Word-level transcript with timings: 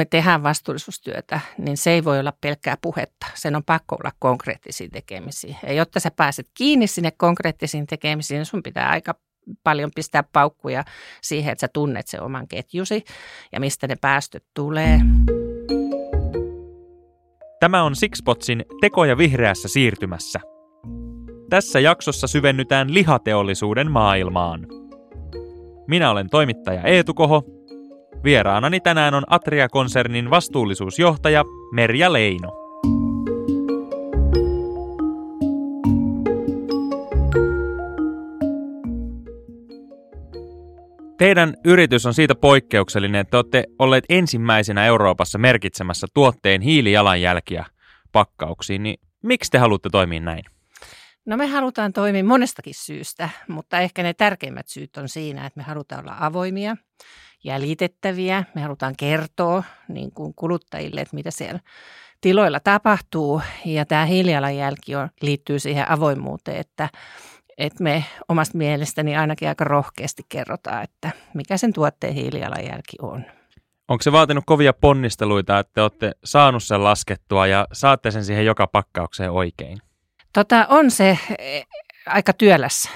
me 0.00 0.04
tehdään 0.04 0.42
vastuullisuustyötä, 0.42 1.40
niin 1.58 1.76
se 1.76 1.90
ei 1.90 2.04
voi 2.04 2.20
olla 2.20 2.32
pelkkää 2.40 2.76
puhetta. 2.82 3.26
Sen 3.34 3.56
on 3.56 3.64
pakko 3.64 3.96
olla 3.96 4.12
konkreettisiin 4.18 4.90
tekemisiin. 4.90 5.56
Ja 5.62 5.72
jotta 5.72 6.00
sä 6.00 6.10
pääset 6.10 6.48
kiinni 6.54 6.86
sinne 6.86 7.10
konkreettisiin 7.10 7.86
tekemisiin, 7.86 8.38
niin 8.38 8.46
sun 8.46 8.62
pitää 8.62 8.88
aika 8.88 9.14
paljon 9.62 9.90
pistää 9.94 10.24
paukkuja 10.32 10.84
siihen, 11.22 11.52
että 11.52 11.60
sä 11.60 11.68
tunnet 11.72 12.08
sen 12.08 12.22
oman 12.22 12.48
ketjusi 12.48 13.04
ja 13.52 13.60
mistä 13.60 13.86
ne 13.86 13.96
päästöt 14.00 14.44
tulee. 14.54 15.00
Tämä 17.60 17.82
on 17.82 17.96
Sixpotsin 17.96 18.64
Tekoja 18.80 19.18
vihreässä 19.18 19.68
siirtymässä. 19.68 20.40
Tässä 21.50 21.80
jaksossa 21.80 22.26
syvennytään 22.26 22.94
lihateollisuuden 22.94 23.90
maailmaan. 23.90 24.66
Minä 25.88 26.10
olen 26.10 26.30
toimittaja 26.30 26.82
Eetu 26.82 27.14
Koho. 27.14 27.59
Vieraanani 28.24 28.80
tänään 28.80 29.14
on 29.14 29.24
Atria-konsernin 29.26 30.30
vastuullisuusjohtaja 30.30 31.44
Merja 31.72 32.12
Leino. 32.12 32.52
Teidän 41.18 41.54
yritys 41.64 42.06
on 42.06 42.14
siitä 42.14 42.34
poikkeuksellinen, 42.34 43.20
että 43.20 43.30
te 43.30 43.36
olette 43.36 43.64
olleet 43.78 44.04
ensimmäisenä 44.08 44.84
Euroopassa 44.84 45.38
merkitsemässä 45.38 46.06
tuotteen 46.14 46.60
hiilijalanjälkiä 46.60 47.64
pakkauksiin, 48.12 48.82
niin 48.82 49.00
miksi 49.22 49.50
te 49.50 49.58
haluatte 49.58 49.88
toimia 49.92 50.20
näin? 50.20 50.44
No 51.26 51.36
me 51.36 51.46
halutaan 51.46 51.92
toimia 51.92 52.24
monestakin 52.24 52.74
syystä, 52.74 53.28
mutta 53.48 53.80
ehkä 53.80 54.02
ne 54.02 54.14
tärkeimmät 54.14 54.68
syyt 54.68 54.96
on 54.96 55.08
siinä, 55.08 55.46
että 55.46 55.60
me 55.60 55.62
halutaan 55.62 56.00
olla 56.00 56.16
avoimia, 56.20 56.76
jäljitettäviä. 57.44 58.44
Me 58.54 58.60
halutaan 58.60 58.94
kertoa 58.96 59.62
niin 59.88 60.12
kuin 60.12 60.34
kuluttajille, 60.34 61.00
että 61.00 61.16
mitä 61.16 61.30
siellä 61.30 61.60
tiloilla 62.20 62.60
tapahtuu. 62.60 63.42
Ja 63.64 63.86
tämä 63.86 64.04
hiilijalanjälki 64.04 64.96
on, 64.96 65.08
liittyy 65.22 65.58
siihen 65.58 65.90
avoimuuteen, 65.90 66.56
että, 66.56 66.88
että 67.58 67.82
me 67.82 68.04
omasta 68.28 68.58
mielestäni 68.58 69.16
ainakin 69.16 69.48
aika 69.48 69.64
rohkeasti 69.64 70.22
kerrotaan, 70.28 70.82
että 70.82 71.10
mikä 71.34 71.56
sen 71.56 71.72
tuotteen 71.72 72.14
hiilijalanjälki 72.14 72.96
on. 73.02 73.24
Onko 73.88 74.02
se 74.02 74.12
vaatinut 74.12 74.44
kovia 74.46 74.72
ponnisteluita, 74.72 75.58
että 75.58 75.72
te 75.74 75.82
olette 75.82 76.12
saanut 76.24 76.62
sen 76.62 76.84
laskettua 76.84 77.46
ja 77.46 77.66
saatte 77.72 78.10
sen 78.10 78.24
siihen 78.24 78.46
joka 78.46 78.66
pakkaukseen 78.66 79.30
oikein? 79.30 79.78
Tota, 80.32 80.66
on 80.68 80.90
se 80.90 81.18
eh, 81.38 81.66
aika 82.06 82.32
työläs 82.32 82.90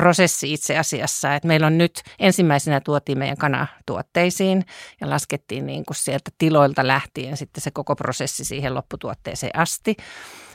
prosessi 0.00 0.52
itse 0.52 0.78
asiassa, 0.78 1.34
että 1.34 1.48
meillä 1.48 1.66
on 1.66 1.78
nyt 1.78 2.02
ensimmäisenä 2.18 2.80
tuotiin 2.80 3.18
meidän 3.18 3.36
kanatuotteisiin 3.36 4.64
ja 5.00 5.10
laskettiin 5.10 5.66
niin 5.66 5.84
kuin 5.84 5.96
sieltä 5.96 6.30
tiloilta 6.38 6.86
lähtien 6.86 7.36
sitten 7.36 7.62
se 7.62 7.70
koko 7.70 7.96
prosessi 7.96 8.44
siihen 8.44 8.74
lopputuotteeseen 8.74 9.58
asti. 9.58 9.96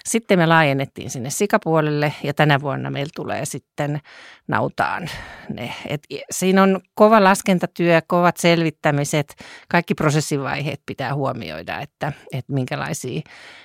Sitten 0.05 0.39
me 0.39 0.45
laajennettiin 0.45 1.09
sinne 1.09 1.29
sikapuolelle 1.29 2.13
ja 2.23 2.33
tänä 2.33 2.61
vuonna 2.61 2.91
meillä 2.91 3.11
tulee 3.15 3.45
sitten 3.45 4.01
nautaan 4.47 5.09
ne. 5.49 5.73
Et 5.87 6.07
siinä 6.31 6.63
on 6.63 6.79
kova 6.93 7.23
laskentatyö, 7.23 8.01
kovat 8.07 8.37
selvittämiset, 8.37 9.35
kaikki 9.69 9.93
prosessivaiheet 9.93 10.81
pitää 10.85 11.15
huomioida, 11.15 11.79
että, 11.79 12.13
että 12.31 12.53
minkälaisia 12.53 13.21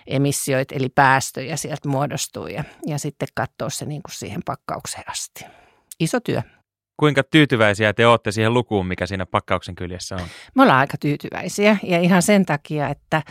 emissioita 0.06 0.75
eli 0.75 0.89
päästöjä 0.89 1.56
sieltä 1.56 1.89
muodostuu 1.89 2.47
ja, 2.47 2.65
ja 2.87 2.98
sitten 2.98 3.28
katsoa 3.34 3.70
se 3.70 3.84
niin 3.84 4.03
kuin 4.03 4.15
siihen 4.15 4.41
pakkaukseen 4.47 5.11
asti. 5.11 5.59
Iso 6.01 6.20
työ. 6.20 6.43
Kuinka 6.97 7.23
tyytyväisiä 7.23 7.93
te 7.93 8.06
olette 8.06 8.33
siihen 8.33 8.55
lukuun, 8.55 8.87
mikä 8.87 9.06
siinä 9.06 9.27
pakkauksen 9.27 9.75
kyljessä 9.75 10.15
on? 10.15 10.23
Me 10.55 10.62
ollaan 10.62 10.79
aika 10.79 10.97
tyytyväisiä 11.01 11.77
ja 11.83 11.98
ihan 11.98 12.23
sen 12.23 12.47
takia, 12.47 12.89
että, 12.89 13.23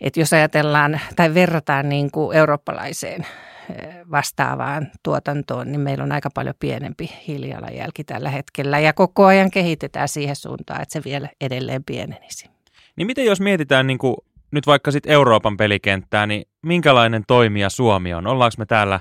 että 0.00 0.20
jos 0.20 0.32
ajatellaan 0.32 1.00
tai 1.16 1.34
verrataan 1.34 1.88
niin 1.88 2.10
kuin 2.10 2.36
eurooppalaiseen 2.36 3.20
eh, 3.20 3.94
vastaavaan 4.10 4.90
tuotantoon, 5.02 5.72
niin 5.72 5.80
meillä 5.80 6.04
on 6.04 6.12
aika 6.12 6.30
paljon 6.34 6.54
pienempi 6.60 7.10
hiilijalanjälki 7.26 8.04
tällä 8.04 8.30
hetkellä 8.30 8.78
ja 8.78 8.92
koko 8.92 9.24
ajan 9.24 9.50
kehitetään 9.50 10.08
siihen 10.08 10.36
suuntaan, 10.36 10.82
että 10.82 10.92
se 10.92 11.02
vielä 11.04 11.28
edelleen 11.40 11.84
pienenisi. 11.84 12.50
Niin 12.96 13.06
miten 13.06 13.24
jos 13.24 13.40
mietitään 13.40 13.86
niin 13.86 13.98
kuin 13.98 14.16
nyt 14.50 14.66
vaikka 14.66 14.90
sitten 14.90 15.12
Euroopan 15.12 15.56
pelikenttää, 15.56 16.26
niin 16.26 16.42
minkälainen 16.62 17.24
toimija 17.26 17.70
Suomi 17.70 18.14
on? 18.14 18.26
Ollaanko 18.26 18.54
me 18.58 18.66
täällä 18.66 19.00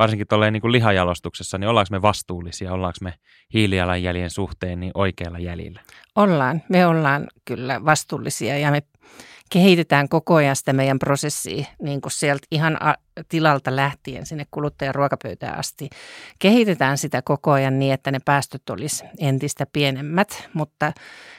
varsinkin 0.00 0.26
tuolleen 0.28 0.52
niin 0.52 0.60
kuin 0.60 0.72
lihajalostuksessa, 0.72 1.58
niin 1.58 1.68
ollaanko 1.68 1.88
me 1.90 2.02
vastuullisia, 2.02 2.72
ollaanko 2.72 2.98
me 3.00 3.14
hiilijalanjäljen 3.54 4.30
suhteen 4.30 4.80
niin 4.80 4.92
oikealla 4.94 5.38
jäljellä? 5.38 5.80
Ollaan, 6.16 6.62
me 6.68 6.86
ollaan 6.86 7.26
kyllä 7.44 7.84
vastuullisia 7.84 8.58
ja 8.58 8.70
me 8.70 8.82
kehitetään 9.50 10.08
koko 10.08 10.34
ajan 10.34 10.56
sitä 10.56 10.72
meidän 10.72 10.98
prosessia 10.98 11.64
niin 11.82 12.00
kuin 12.00 12.12
sieltä 12.12 12.46
ihan 12.50 12.78
tilalta 13.28 13.76
lähtien 13.76 14.26
sinne 14.26 14.46
kuluttajan 14.50 14.94
ruokapöytään 14.94 15.58
asti. 15.58 15.90
Kehitetään 16.38 16.98
sitä 16.98 17.22
koko 17.22 17.50
ajan 17.50 17.78
niin, 17.78 17.92
että 17.92 18.10
ne 18.10 18.18
päästöt 18.24 18.70
olisi 18.70 19.04
entistä 19.18 19.66
pienemmät, 19.72 20.48
mutta 20.54 20.92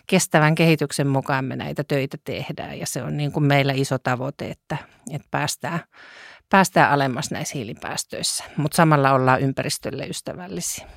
kestävän 0.08 0.56
kehityksen 0.56 1.08
mukaan 1.08 1.46
me 1.46 1.56
näitä 1.56 1.84
töitä 1.84 2.18
tehdään 2.24 2.80
ja 2.80 2.86
se 2.86 3.04
on 3.04 3.18
niin 3.18 3.32
kuin 3.32 3.44
meillä 3.44 3.74
iso 3.74 3.98
tavoite, 3.98 4.50
että, 4.50 4.78
että 5.12 5.28
päästään 5.32 5.80
päästään 6.52 6.92
alemmas 6.92 7.32
näissä 7.32 7.58
hiilipäästöissä, 7.58 8.44
mutta 8.58 8.76
samalla 8.76 9.12
ollaan 9.12 9.42
ympäristölle 9.42 10.08
ystävällisiä. 10.08 10.88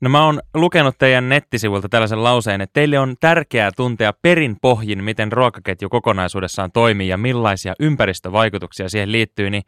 No 0.00 0.10
mä 0.10 0.24
oon 0.24 0.40
lukenut 0.54 0.98
teidän 0.98 1.28
nettisivulta 1.28 1.88
tällaisen 1.88 2.24
lauseen, 2.24 2.60
että 2.60 2.72
teille 2.72 2.98
on 2.98 3.14
tärkeää 3.20 3.70
tuntea 3.76 4.12
perin 4.22 4.56
pohjin, 4.62 5.04
miten 5.04 5.32
ruokaketju 5.32 5.88
kokonaisuudessaan 5.88 6.72
toimii 6.72 7.08
ja 7.08 7.16
millaisia 7.16 7.74
ympäristövaikutuksia 7.80 8.88
siihen 8.88 9.12
liittyy, 9.12 9.50
niin 9.50 9.62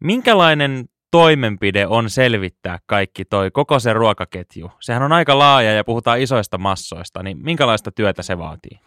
minkälainen 0.00 0.84
toimenpide 1.10 1.86
on 1.86 2.10
selvittää 2.10 2.78
kaikki 2.86 3.24
toi, 3.24 3.50
koko 3.50 3.78
se 3.78 3.92
ruokaketju? 3.92 4.70
Sehän 4.80 5.02
on 5.02 5.12
aika 5.12 5.38
laaja 5.38 5.72
ja 5.72 5.84
puhutaan 5.84 6.20
isoista 6.20 6.58
massoista, 6.58 7.22
niin 7.22 7.38
minkälaista 7.42 7.92
työtä 7.92 8.22
se 8.22 8.38
vaatii? 8.38 8.80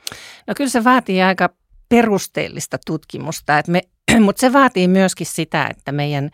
No 0.48 0.54
kyllä 0.58 0.70
se 0.70 0.84
vaatii 0.84 1.22
aika 1.22 1.50
perusteellista 1.90 2.78
tutkimusta, 2.86 3.60
että 3.60 3.72
me 3.72 3.82
Mutta 4.26 4.40
se 4.40 4.54
vaatii 4.54 4.88
myöskin 4.88 5.28
sitä, 5.28 5.68
että 5.70 5.92
meidän 5.92 6.30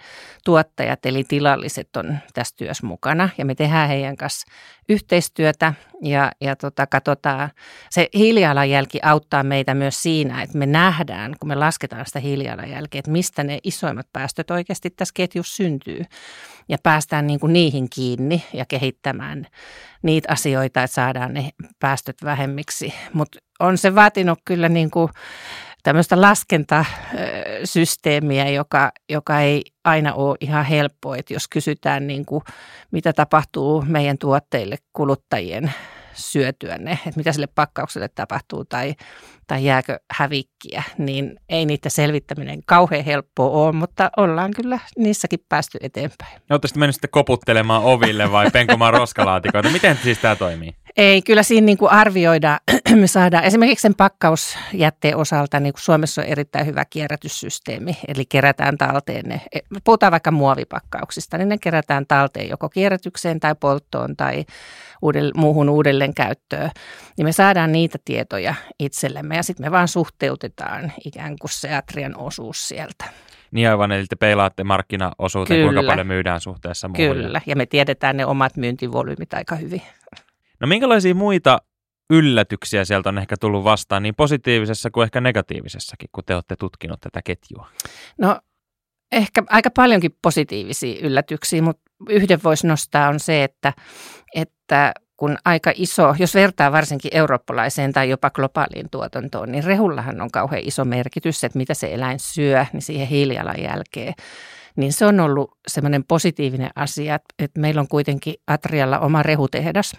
tuottajat 0.46 1.06
eli 1.06 1.24
tilalliset 1.24 1.98
on 1.98 2.18
tässä 2.34 2.56
työssä 2.58 2.88
mukana 2.88 3.30
ja 3.38 3.46
me 3.46 3.56
tehdään 3.56 3.90
heidän 3.90 4.16
kanssa 4.18 4.52
yhteistyötä 4.90 5.74
ja, 6.02 6.32
ja 6.42 6.56
tota, 6.56 6.88
katsotaan. 6.88 7.50
Se 7.90 8.08
hiilijalanjälki 8.14 9.00
auttaa 9.04 9.44
meitä 9.44 9.74
myös 9.74 10.04
siinä, 10.04 10.42
että 10.42 10.58
me 10.58 10.66
nähdään, 10.66 11.36
kun 11.40 11.48
me 11.48 11.56
lasketaan 11.56 12.06
sitä 12.06 12.20
hiilijalanjälkeä, 12.20 13.00
että 13.00 13.12
mistä 13.12 13.44
ne 13.44 13.60
isoimmat 13.64 14.08
päästöt 14.14 14.52
oikeasti 14.52 14.90
tässä 14.90 15.14
ketjussa 15.16 15.56
syntyy 15.56 16.04
ja 16.70 16.78
päästään 16.84 17.28
niin 17.28 17.40
kuin 17.40 17.54
niihin 17.54 17.90
kiinni 17.90 18.44
ja 18.54 18.66
kehittämään 18.66 19.48
niitä 20.04 20.32
asioita, 20.32 20.84
että 20.84 20.96
saadaan 20.96 21.34
ne 21.34 21.50
päästöt 21.80 22.18
vähemmiksi. 22.24 22.94
Mutta 23.14 23.40
on 23.60 23.78
se 23.78 23.96
vaatinut 23.96 24.40
kyllä 24.46 24.70
niin 24.70 24.92
kuin 24.92 25.10
tämmöistä 25.84 26.22
laskentasysteemiä, 27.62 28.50
joka, 28.50 28.92
joka 29.10 29.40
ei 29.42 29.64
aina 29.84 30.14
ole 30.14 30.38
ihan 30.40 30.66
helppoa, 30.66 31.18
että 31.18 31.34
jos 31.34 31.48
kysytään 31.48 32.08
niin 32.08 32.26
kuin, 32.26 32.44
mitä 32.92 33.14
tapahtuu 33.14 33.84
meidän 33.88 34.18
tuotteille 34.18 34.78
kuluttajien 34.94 35.74
syötyä 36.14 36.78
ne, 36.78 36.92
että 36.92 37.18
mitä 37.18 37.32
sille 37.32 37.48
pakkaukselle 37.48 38.08
tapahtuu 38.08 38.66
tai, 38.66 38.96
tai 39.52 39.66
jääkö 39.66 40.00
hävikkiä, 40.12 40.84
niin 40.98 41.40
ei 41.50 41.66
niitä 41.66 41.90
selvittäminen 41.90 42.60
kauhean 42.66 43.06
helppoa 43.06 43.50
ole, 43.50 43.72
mutta 43.72 44.10
ollaan 44.18 44.52
kyllä 44.52 44.80
niissäkin 44.98 45.40
päästy 45.50 45.78
eteenpäin. 45.82 46.34
No, 46.50 46.54
Oletteko 46.54 46.80
mennyt 46.80 46.96
sitten 46.96 47.10
koputtelemaan 47.10 47.84
oville 47.84 48.32
vai 48.32 48.52
penkomaan 48.54 48.94
roskalaatikoita? 48.94 49.70
Miten 49.70 50.00
siis 50.04 50.18
tämä 50.18 50.36
toimii? 50.36 50.76
Ei, 50.98 51.22
kyllä 51.22 51.44
siinä 51.44 51.66
niin 51.66 51.78
kuin 51.78 51.92
arvioidaan, 51.92 52.60
me 53.02 53.08
saadaan 53.08 53.44
esimerkiksi 53.44 53.82
sen 53.82 53.96
pakkausjätteen 53.96 55.18
osalta, 55.18 55.60
niin 55.60 55.74
kuin 55.74 55.82
Suomessa 55.82 56.22
on 56.22 56.28
erittäin 56.28 56.66
hyvä 56.66 56.86
kierrätyssysteemi, 56.86 57.98
eli 58.08 58.26
kerätään 58.26 58.78
talteen 58.78 59.26
ne, 59.26 59.42
e, 59.52 59.60
puhutaan 59.84 60.12
vaikka 60.12 60.32
muovipakkauksista, 60.32 61.38
niin 61.38 61.50
ne 61.50 61.58
kerätään 61.58 62.06
talteen 62.08 62.50
joko 62.50 62.70
kierrätykseen 62.70 63.40
tai 63.40 63.56
polttoon 63.60 64.16
tai 64.18 64.46
uudelle, 65.02 65.32
muuhun 65.36 65.70
uudelleen 65.70 66.14
käyttöön, 66.14 66.72
niin 67.18 67.26
me 67.26 67.32
saadaan 67.32 67.72
niitä 67.72 67.98
tietoja 68.06 68.56
itsellemme 68.80 69.38
ja 69.42 69.46
sitten 69.46 69.66
me 69.66 69.72
vaan 69.72 69.88
suhteutetaan 69.88 70.92
ikään 71.06 71.36
kuin 71.42 71.52
se 71.52 71.76
atrian 71.76 72.18
osuus 72.18 72.68
sieltä. 72.68 73.06
Niin 73.52 73.70
aivan, 73.70 73.92
eli 73.92 74.06
te 74.06 74.16
peilaatte 74.16 74.64
markkinaosuuteen, 74.64 75.60
Kyllä. 75.60 75.74
kuinka 75.74 75.92
paljon 75.92 76.08
myydään 76.08 76.42
suhteessa 76.42 76.88
muuhun. 76.88 77.16
Kyllä, 77.16 77.42
ja 77.46 77.56
me 77.56 77.66
tiedetään 77.66 78.18
ne 78.18 78.26
omat 78.26 78.58
myyntivolyymit 78.58 79.34
aika 79.34 79.56
hyvin. 79.56 79.82
No 80.60 80.68
minkälaisia 80.68 81.16
muita 81.16 81.62
yllätyksiä 82.10 82.86
sieltä 82.86 83.10
on 83.10 83.18
ehkä 83.18 83.36
tullut 83.40 83.64
vastaan, 83.64 84.04
niin 84.04 84.16
positiivisessa 84.16 84.92
kuin 84.92 85.04
ehkä 85.04 85.22
negatiivisessakin, 85.22 86.10
kun 86.12 86.24
te 86.26 86.36
olette 86.36 86.56
tutkinut 86.56 87.02
tätä 87.02 87.22
ketjua? 87.22 87.68
No 88.18 88.40
ehkä 89.12 89.44
aika 89.50 89.70
paljonkin 89.76 90.18
positiivisia 90.22 91.00
yllätyksiä, 91.02 91.62
mutta 91.62 91.92
yhden 92.10 92.40
voisi 92.44 92.68
nostaa 92.68 93.10
on 93.10 93.20
se, 93.20 93.44
että, 93.44 93.74
että 94.36 94.94
kuin 95.22 95.38
aika 95.46 95.72
iso, 95.76 96.16
jos 96.20 96.36
vertaa 96.36 96.72
varsinkin 96.72 97.12
eurooppalaiseen 97.14 97.94
tai 97.94 98.10
jopa 98.10 98.30
globaaliin 98.30 98.90
tuotantoon, 98.92 99.52
niin 99.52 99.64
rehullahan 99.64 100.22
on 100.22 100.32
kauhean 100.32 100.62
iso 100.66 100.86
merkitys, 100.86 101.44
että 101.44 101.58
mitä 101.58 101.74
se 101.74 101.94
eläin 101.94 102.20
syö, 102.20 102.66
niin 102.74 102.82
siihen 102.82 103.08
hiilijalanjälkeen. 103.08 104.14
Niin 104.76 104.94
se 104.94 105.06
on 105.06 105.20
ollut 105.20 105.58
semmoinen 105.68 106.04
positiivinen 106.04 106.70
asia, 106.76 107.20
että 107.40 107.60
meillä 107.60 107.82
on 107.82 107.88
kuitenkin 107.88 108.34
Atrialla 108.48 109.00
oma 109.00 109.24
rehutehdas, 109.24 109.94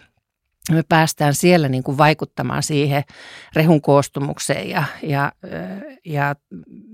me 0.70 0.82
päästään 0.88 1.34
siellä 1.34 1.68
niin 1.68 1.82
kuin 1.82 1.98
vaikuttamaan 1.98 2.62
siihen 2.62 3.02
rehun 3.56 3.82
koostumukseen 3.82 4.68
ja, 4.68 4.84
ja, 5.02 5.32
ja 6.04 6.34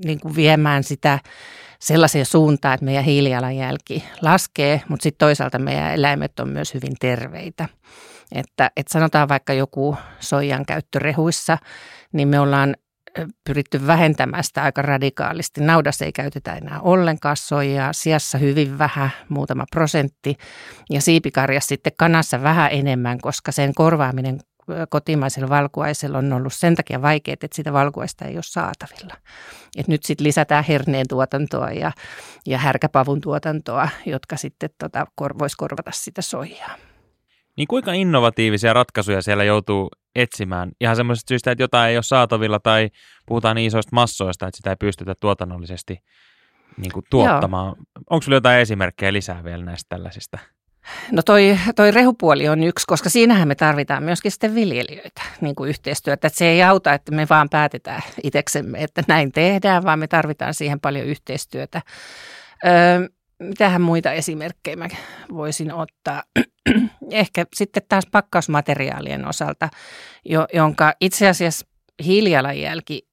niin 0.04 0.20
kuin 0.20 0.36
viemään 0.36 0.84
sitä 0.84 1.19
sellaiseen 1.80 2.26
suuntaan, 2.26 2.75
että 2.75 2.84
meidän 2.84 3.04
hiilijalanjälki 3.04 4.04
laskee, 4.22 4.82
mutta 4.88 5.02
sitten 5.02 5.26
toisaalta 5.26 5.58
meidän 5.58 5.94
eläimet 5.94 6.40
on 6.40 6.48
myös 6.48 6.75
hyvin 6.75 6.94
terveitä. 7.00 7.69
Että, 8.34 8.70
että 8.76 8.92
sanotaan 8.92 9.28
vaikka 9.28 9.52
joku 9.52 9.96
soijan 10.20 10.66
käyttö 10.66 10.98
rehuissa, 10.98 11.58
niin 12.12 12.28
me 12.28 12.40
ollaan 12.40 12.76
pyritty 13.44 13.86
vähentämään 13.86 14.44
sitä 14.44 14.62
aika 14.62 14.82
radikaalisti. 14.82 15.60
Naudassa 15.60 16.04
ei 16.04 16.12
käytetä 16.12 16.54
enää 16.54 16.80
ollenkaan 16.80 17.36
soijaa, 17.36 17.92
siassa 17.92 18.38
hyvin 18.38 18.78
vähän, 18.78 19.10
muutama 19.28 19.64
prosentti 19.70 20.36
ja 20.90 21.00
siipikarjassa 21.00 21.69
sitten 21.69 21.92
kanassa 21.96 22.42
vähän 22.42 22.72
enemmän, 22.72 23.19
koska 23.20 23.52
sen 23.52 23.75
korvaaminen 23.75 24.40
kotimaisella 24.88 25.48
valkuaisella 25.48 26.19
on 26.19 26.32
ollut 26.32 26.52
sen 26.52 26.75
takia 26.75 27.02
vaikeaa, 27.02 27.32
että 27.32 27.46
sitä 27.52 27.72
valkuaista 27.72 28.25
ei 28.25 28.34
ole 28.34 28.42
saatavilla. 28.42 29.14
Et 29.76 29.88
nyt 29.88 30.02
sitten 30.02 30.26
lisätään 30.26 30.64
herneen 30.64 31.08
tuotantoa 31.08 31.70
ja, 31.70 31.92
ja 32.46 32.58
härkäpavun 32.58 33.20
tuotantoa, 33.20 33.88
jotka 34.06 34.36
sitten 34.36 34.70
tota, 34.78 35.06
kor, 35.14 35.38
voisi 35.38 35.56
korvata 35.56 35.90
sitä 35.94 36.22
soijaa. 36.22 36.88
Niin 37.58 37.69
kuinka 37.69 37.93
innovatiivisia 37.93 38.72
ratkaisuja 38.72 39.22
siellä 39.22 39.44
joutuu 39.44 39.88
etsimään? 40.14 40.70
Ihan 40.81 40.96
semmoisesta 40.96 41.28
syystä, 41.28 41.50
että 41.50 41.62
jotain 41.62 41.90
ei 41.90 41.96
ole 41.96 42.02
saatavilla 42.02 42.58
tai 42.60 42.88
puhutaan 43.26 43.56
niin 43.56 43.66
isoista 43.66 43.90
massoista, 43.93 44.46
että 44.46 44.56
sitä 44.56 44.70
ei 44.70 44.76
pystytä 44.76 45.14
tuotannollisesti 45.20 45.99
niin 46.76 46.93
kuin 46.93 47.05
tuottamaan. 47.10 47.66
Joo. 47.66 48.02
Onko 48.10 48.22
sinulla 48.22 48.37
jotain 48.37 48.60
esimerkkejä 48.60 49.12
lisää 49.12 49.44
vielä 49.44 49.64
näistä 49.64 49.87
tällaisista? 49.88 50.38
No 51.12 51.22
toi, 51.22 51.58
toi 51.76 51.90
rehupuoli 51.90 52.49
on 52.49 52.62
yksi, 52.62 52.84
koska 52.87 53.08
siinähän 53.08 53.49
me 53.49 53.55
tarvitaan 53.55 54.02
myöskin 54.02 54.31
sitten 54.31 54.54
viljelijöitä 54.54 55.22
niin 55.40 55.54
kuin 55.54 55.70
yhteistyötä. 55.70 56.26
Että 56.26 56.38
se 56.38 56.46
ei 56.46 56.62
auta, 56.62 56.94
että 56.94 57.12
me 57.12 57.26
vaan 57.31 57.49
päätetään 57.49 58.02
itseksemme, 58.22 58.82
että 58.82 59.02
näin 59.08 59.32
tehdään, 59.32 59.84
vaan 59.84 59.99
me 59.99 60.06
tarvitaan 60.06 60.54
siihen 60.54 60.81
paljon 60.81 61.06
yhteistyötä. 61.06 61.82
Öö, 62.66 63.08
mitähän 63.38 63.82
muita 63.82 64.12
esimerkkejä 64.12 64.76
mä 64.76 64.88
voisin 65.32 65.73
ottaa? 65.73 66.23
Ehkä 67.11 67.44
sitten 67.55 67.82
taas 67.88 68.06
pakkausmateriaalien 68.12 69.29
osalta, 69.29 69.69
jo, 70.25 70.46
jonka 70.55 70.93
itse 71.00 71.29
asiassa 71.29 71.67
hiilijalanjälki, 72.05 73.08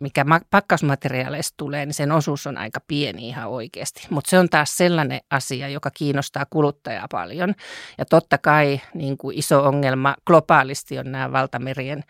mikä 0.00 0.24
pakkausmateriaaleista 0.50 1.54
tulee, 1.56 1.86
niin 1.86 1.94
sen 1.94 2.12
osuus 2.12 2.46
on 2.46 2.58
aika 2.58 2.80
pieni 2.88 3.28
ihan 3.28 3.48
oikeasti. 3.48 4.06
Mutta 4.10 4.30
se 4.30 4.38
on 4.38 4.48
taas 4.48 4.76
sellainen 4.76 5.20
asia, 5.30 5.68
joka 5.68 5.90
kiinnostaa 5.90 6.46
kuluttajaa 6.50 7.06
paljon. 7.10 7.54
Ja 7.98 8.04
totta 8.04 8.38
kai 8.38 8.80
niin 8.94 9.18
kuin 9.18 9.38
iso 9.38 9.64
ongelma 9.64 10.14
globaalisti 10.26 10.98
on 10.98 11.12
nämä 11.12 11.32
valtamerien 11.32 12.04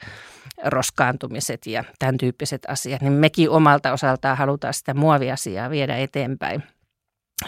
roskaantumiset 0.64 1.66
ja 1.66 1.84
tämän 1.98 2.18
tyyppiset 2.18 2.62
asiat. 2.68 3.02
Niin 3.02 3.12
mekin 3.12 3.50
omalta 3.50 3.92
osaltaan 3.92 4.36
halutaan 4.36 4.74
sitä 4.74 4.94
muoviasiaa 4.94 5.70
viedä 5.70 5.96
eteenpäin– 5.96 6.62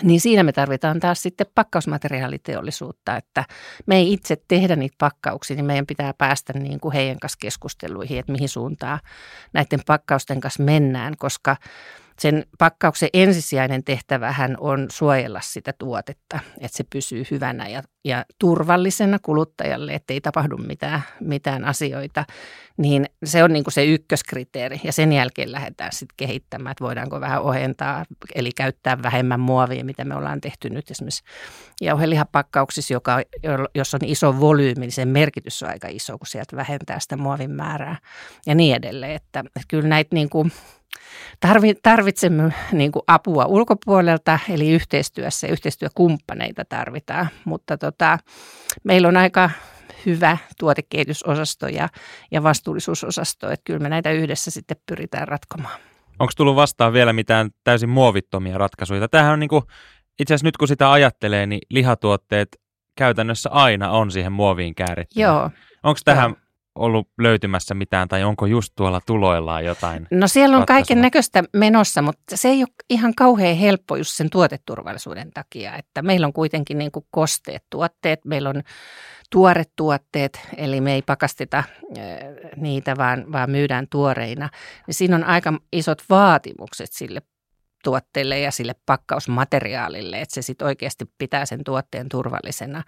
niin 0.02 0.20
siinä 0.20 0.42
me 0.42 0.52
tarvitaan 0.52 1.00
taas 1.00 1.22
sitten 1.22 1.46
pakkausmateriaaliteollisuutta, 1.54 3.16
että 3.16 3.44
me 3.86 3.96
ei 3.96 4.12
itse 4.12 4.36
tehdä 4.48 4.76
niitä 4.76 4.96
pakkauksia, 4.98 5.56
niin 5.56 5.64
meidän 5.64 5.86
pitää 5.86 6.14
päästä 6.14 6.52
niin 6.52 6.80
kuin 6.80 6.94
heidän 6.94 7.18
kanssa 7.18 7.38
keskusteluihin, 7.40 8.18
että 8.18 8.32
mihin 8.32 8.48
suuntaan 8.48 9.00
näiden 9.52 9.80
pakkausten 9.86 10.40
kanssa 10.40 10.62
mennään, 10.62 11.14
koska 11.18 11.56
sen 12.18 12.44
pakkauksen 12.58 13.08
ensisijainen 13.12 13.84
tehtävähän 13.84 14.56
on 14.60 14.86
suojella 14.90 15.40
sitä 15.42 15.72
tuotetta, 15.78 16.38
että 16.60 16.76
se 16.76 16.84
pysyy 16.92 17.24
hyvänä 17.30 17.68
ja, 17.68 17.82
ja 18.04 18.24
turvallisena 18.38 19.18
kuluttajalle, 19.18 19.94
että 19.94 20.14
ei 20.14 20.20
tapahdu 20.20 20.56
mitään, 20.56 21.02
mitään 21.20 21.64
asioita. 21.64 22.24
Niin 22.76 23.06
se 23.24 23.44
on 23.44 23.52
niin 23.52 23.64
kuin 23.64 23.74
se 23.74 23.84
ykköskriteeri 23.84 24.80
ja 24.84 24.92
sen 24.92 25.12
jälkeen 25.12 25.52
lähdetään 25.52 25.92
sitten 25.92 26.14
kehittämään, 26.16 26.70
että 26.72 26.84
voidaanko 26.84 27.20
vähän 27.20 27.42
ohentaa, 27.42 28.04
eli 28.34 28.52
käyttää 28.52 29.02
vähemmän 29.02 29.40
muovia, 29.40 29.84
mitä 29.84 30.04
me 30.04 30.14
ollaan 30.14 30.40
tehty 30.40 30.70
nyt 30.70 30.90
esimerkiksi 30.90 31.24
jauhelihapakkauksissa, 31.80 32.94
joka, 32.94 33.20
jos 33.74 33.94
on 33.94 34.00
iso 34.04 34.40
volyymi, 34.40 34.80
niin 34.80 34.92
sen 34.92 35.08
merkitys 35.08 35.62
on 35.62 35.68
aika 35.68 35.88
iso, 35.88 36.18
kun 36.18 36.26
sieltä 36.26 36.56
vähentää 36.56 37.00
sitä 37.00 37.16
muovin 37.16 37.50
määrää 37.50 37.96
ja 38.46 38.54
niin 38.54 38.76
edelleen. 38.76 39.12
Että, 39.12 39.40
että 39.40 39.68
kyllä 39.68 39.88
näitä 39.88 40.14
niin 40.14 40.30
kuin 40.30 40.52
tarvitsemme 41.82 42.52
niin 42.72 42.92
kuin 42.92 43.02
apua 43.06 43.46
ulkopuolelta, 43.46 44.38
eli 44.48 44.70
yhteistyössä 44.70 45.46
ja 45.46 45.52
yhteistyökumppaneita 45.52 46.64
tarvitaan, 46.64 47.28
mutta 47.44 47.78
tota, 47.78 48.18
meillä 48.84 49.08
on 49.08 49.16
aika 49.16 49.50
hyvä 50.06 50.36
tuotekehitysosasto 50.58 51.68
ja, 51.68 51.88
ja 52.30 52.42
vastuullisuusosasto, 52.42 53.50
että 53.50 53.64
kyllä 53.64 53.80
me 53.80 53.88
näitä 53.88 54.10
yhdessä 54.10 54.50
sitten 54.50 54.76
pyritään 54.86 55.28
ratkomaan. 55.28 55.80
Onko 56.18 56.32
tullut 56.36 56.56
vastaan 56.56 56.92
vielä 56.92 57.12
mitään 57.12 57.50
täysin 57.64 57.88
muovittomia 57.88 58.58
ratkaisuja? 58.58 59.08
Tämähän 59.08 59.32
on 59.32 59.40
niin 59.40 59.48
kuin, 59.48 59.62
itse 60.20 60.34
asiassa 60.34 60.46
nyt 60.46 60.56
kun 60.56 60.68
sitä 60.68 60.92
ajattelee, 60.92 61.46
niin 61.46 61.60
lihatuotteet 61.70 62.48
käytännössä 62.96 63.50
aina 63.50 63.90
on 63.90 64.10
siihen 64.10 64.32
muoviin 64.32 64.74
kääritty. 64.74 65.20
Joo. 65.20 65.50
Onko 65.82 66.00
tähän 66.04 66.30
Joo 66.30 66.47
ollut 66.78 67.08
löytymässä 67.18 67.74
mitään 67.74 68.08
tai 68.08 68.24
onko 68.24 68.46
just 68.46 68.72
tuolla 68.76 69.00
tuloillaan 69.06 69.64
jotain? 69.64 70.06
No 70.10 70.28
siellä 70.28 70.56
on 70.56 70.66
kaiken 70.66 71.00
näköistä 71.00 71.44
menossa, 71.52 72.02
mutta 72.02 72.36
se 72.36 72.48
ei 72.48 72.62
ole 72.62 72.68
ihan 72.90 73.14
kauhean 73.14 73.56
helppo 73.56 73.96
just 73.96 74.10
sen 74.14 74.30
tuoteturvallisuuden 74.30 75.30
takia, 75.34 75.76
että 75.76 76.02
meillä 76.02 76.26
on 76.26 76.32
kuitenkin 76.32 76.78
niin 76.78 76.92
kuin 76.92 77.06
kosteet 77.10 77.64
tuotteet, 77.70 78.24
meillä 78.24 78.50
on 78.50 78.62
tuoret 79.30 79.70
tuotteet, 79.76 80.40
eli 80.56 80.80
me 80.80 80.94
ei 80.94 81.02
pakasteta 81.02 81.64
niitä, 82.56 82.96
vaan, 82.96 83.32
vaan 83.32 83.50
myydään 83.50 83.86
tuoreina. 83.90 84.48
Siinä 84.90 85.16
on 85.16 85.24
aika 85.24 85.52
isot 85.72 86.02
vaatimukset 86.10 86.92
sille 86.92 87.22
tuotteelle 87.84 88.40
ja 88.40 88.50
sille 88.50 88.74
pakkausmateriaalille, 88.86 90.20
että 90.20 90.34
se 90.34 90.42
sitten 90.42 90.66
oikeasti 90.66 91.04
pitää 91.18 91.46
sen 91.46 91.64
tuotteen 91.64 92.08
turvallisena. 92.08 92.82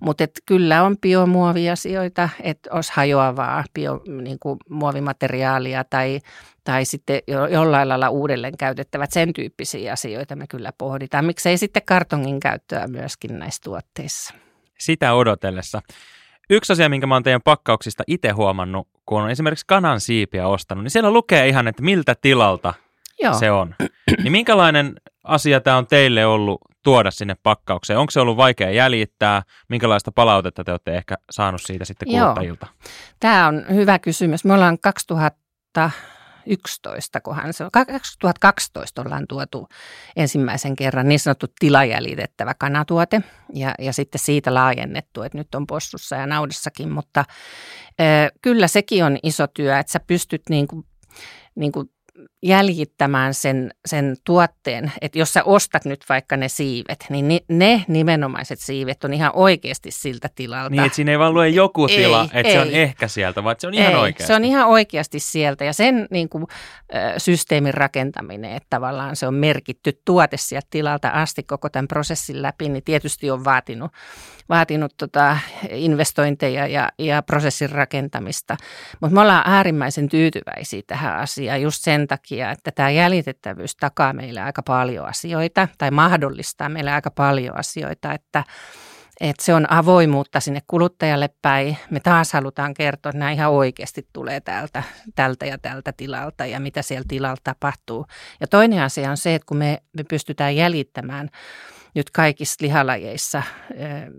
Mutta 0.00 0.24
kyllä 0.46 0.82
on 0.82 0.96
biomuoviasioita, 0.98 2.28
että 2.42 2.70
olisi 2.72 2.92
hajoavaa 2.94 3.64
bio, 3.74 4.02
niin 4.22 4.38
kuin 4.38 4.58
muovimateriaalia 4.68 5.84
tai, 5.84 6.20
tai 6.64 6.84
sitten 6.84 7.22
jollain 7.50 7.88
lailla 7.88 8.08
uudelleen 8.08 8.56
käytettävät 8.56 9.12
sen 9.12 9.32
tyyppisiä 9.32 9.92
asioita 9.92 10.36
me 10.36 10.46
kyllä 10.46 10.72
pohditaan. 10.78 11.24
Miksei 11.24 11.58
sitten 11.58 11.82
kartongin 11.86 12.40
käyttöä 12.40 12.86
myöskin 12.86 13.38
näissä 13.38 13.62
tuotteissa. 13.64 14.34
Sitä 14.78 15.14
odotellessa. 15.14 15.82
Yksi 16.50 16.72
asia, 16.72 16.88
minkä 16.88 17.06
mä 17.06 17.14
oon 17.14 17.22
teidän 17.22 17.42
pakkauksista 17.42 18.04
itse 18.06 18.30
huomannut, 18.30 18.88
kun 19.06 19.22
on 19.22 19.30
esimerkiksi 19.30 19.66
kanan 19.66 20.00
siipiä 20.00 20.48
ostanut, 20.48 20.84
niin 20.84 20.90
siellä 20.90 21.10
lukee 21.10 21.48
ihan, 21.48 21.68
että 21.68 21.82
miltä 21.82 22.14
tilalta 22.14 22.74
Joo. 23.22 23.34
se 23.34 23.50
on. 23.50 23.74
Niin 24.22 24.32
minkälainen 24.32 24.94
asia 25.24 25.60
tämä 25.60 25.76
on 25.76 25.86
teille 25.86 26.26
ollut 26.26 26.60
tuoda 26.82 27.10
sinne 27.10 27.36
pakkaukseen? 27.42 27.98
Onko 27.98 28.10
se 28.10 28.20
ollut 28.20 28.36
vaikea 28.36 28.70
jäljittää? 28.70 29.42
Minkälaista 29.68 30.12
palautetta 30.12 30.64
te 30.64 30.70
olette 30.70 30.96
ehkä 30.96 31.14
saanut 31.30 31.62
siitä 31.62 31.84
sitten 31.84 32.08
kuluttajilta? 32.08 32.66
Joo. 32.66 32.74
Tämä 33.20 33.46
on 33.46 33.64
hyvä 33.74 33.98
kysymys. 33.98 34.44
Me 34.44 34.54
ollaan 34.54 34.78
2011, 34.78 37.20
kunhan 37.20 37.52
se 37.52 37.64
on, 37.64 37.70
2012 37.70 39.02
ollaan 39.02 39.24
tuotu 39.28 39.68
ensimmäisen 40.16 40.76
kerran 40.76 41.08
niin 41.08 41.20
sanottu 41.20 41.46
tilajäljitettävä 41.58 42.54
kanatuote 42.54 43.22
ja, 43.54 43.74
ja 43.78 43.92
sitten 43.92 44.18
siitä 44.18 44.54
laajennettu, 44.54 45.22
että 45.22 45.38
nyt 45.38 45.54
on 45.54 45.66
possussa 45.66 46.16
ja 46.16 46.26
naudassakin, 46.26 46.92
mutta 46.92 47.24
ö, 48.00 48.04
kyllä 48.42 48.68
sekin 48.68 49.04
on 49.04 49.18
iso 49.22 49.46
työ, 49.46 49.78
että 49.78 49.92
sä 49.92 50.00
pystyt 50.00 50.42
niin 50.48 50.68
kuin, 50.68 50.86
niin 51.54 51.72
kuin 51.72 51.90
jäljittämään 52.42 53.34
sen, 53.34 53.70
sen 53.86 54.16
tuotteen, 54.24 54.92
että 55.00 55.18
jos 55.18 55.32
sä 55.32 55.44
ostat 55.44 55.84
nyt 55.84 56.04
vaikka 56.08 56.36
ne 56.36 56.48
siivet, 56.48 57.06
niin 57.08 57.28
ne, 57.28 57.40
ne 57.48 57.84
nimenomaiset 57.88 58.58
siivet 58.58 59.04
on 59.04 59.12
ihan 59.12 59.30
oikeasti 59.34 59.90
siltä 59.90 60.28
tilalta. 60.34 60.70
Niin, 60.70 60.84
että 60.84 60.96
siinä 60.96 61.12
ei 61.12 61.18
vaan 61.18 61.34
lue 61.34 61.48
joku 61.48 61.86
tila, 61.86 62.20
ei, 62.20 62.40
että 62.40 62.48
ei. 62.48 62.52
se 62.52 62.60
on 62.60 62.70
ehkä 62.70 63.08
sieltä, 63.08 63.44
vaan 63.44 63.56
se 63.58 63.66
on 63.66 63.74
ihan 63.74 63.92
ei, 63.92 63.98
oikeasti. 63.98 64.26
se 64.26 64.34
on 64.34 64.44
ihan 64.44 64.68
oikeasti 64.68 65.18
sieltä 65.20 65.64
ja 65.64 65.72
sen 65.72 66.06
niin 66.10 66.28
kuin, 66.28 66.46
systeemin 67.18 67.74
rakentaminen, 67.74 68.52
että 68.52 68.66
tavallaan 68.70 69.16
se 69.16 69.26
on 69.26 69.34
merkitty 69.34 70.00
tuote 70.04 70.36
sieltä 70.36 70.66
tilalta 70.70 71.08
asti 71.08 71.42
koko 71.42 71.68
tämän 71.68 71.88
prosessin 71.88 72.42
läpi, 72.42 72.68
niin 72.68 72.84
tietysti 72.84 73.30
on 73.30 73.44
vaatinut, 73.44 73.92
vaatinut 74.48 74.94
tota 74.96 75.38
investointeja 75.70 76.66
ja, 76.66 76.88
ja 76.98 77.22
prosessin 77.22 77.70
rakentamista. 77.70 78.56
Mutta 79.00 79.14
me 79.14 79.20
ollaan 79.20 79.42
äärimmäisen 79.46 80.08
tyytyväisiä 80.08 80.82
tähän 80.86 81.16
asiaan 81.16 81.62
just 81.62 81.82
sen 81.82 82.06
takia, 82.06 82.29
että 82.38 82.70
tämä 82.70 82.90
jäljitettävyys 82.90 83.76
takaa 83.76 84.12
meille 84.12 84.40
aika 84.40 84.62
paljon 84.62 85.06
asioita 85.06 85.68
tai 85.78 85.90
mahdollistaa 85.90 86.68
meille 86.68 86.92
aika 86.92 87.10
paljon 87.10 87.58
asioita, 87.58 88.12
että 88.12 88.44
että 89.20 89.44
se 89.44 89.54
on 89.54 89.72
avoimuutta 89.72 90.40
sinne 90.40 90.60
kuluttajalle 90.66 91.30
päin. 91.42 91.76
Me 91.90 92.00
taas 92.00 92.32
halutaan 92.32 92.74
kertoa, 92.74 93.10
että 93.10 93.18
nämä 93.18 93.30
ihan 93.30 93.50
oikeasti 93.50 94.08
tulee 94.12 94.40
täältä, 94.40 94.82
tältä 95.14 95.46
ja 95.46 95.58
tältä 95.58 95.92
tilalta 95.92 96.46
ja 96.46 96.60
mitä 96.60 96.82
siellä 96.82 97.04
tilalla 97.08 97.40
tapahtuu. 97.44 98.06
Ja 98.40 98.46
toinen 98.46 98.82
asia 98.82 99.10
on 99.10 99.16
se, 99.16 99.34
että 99.34 99.46
kun 99.46 99.56
me, 99.56 99.82
me 99.96 100.04
pystytään 100.04 100.56
jäljittämään 100.56 101.30
nyt 101.94 102.10
kaikissa 102.10 102.56
lihalajeissa 102.60 103.42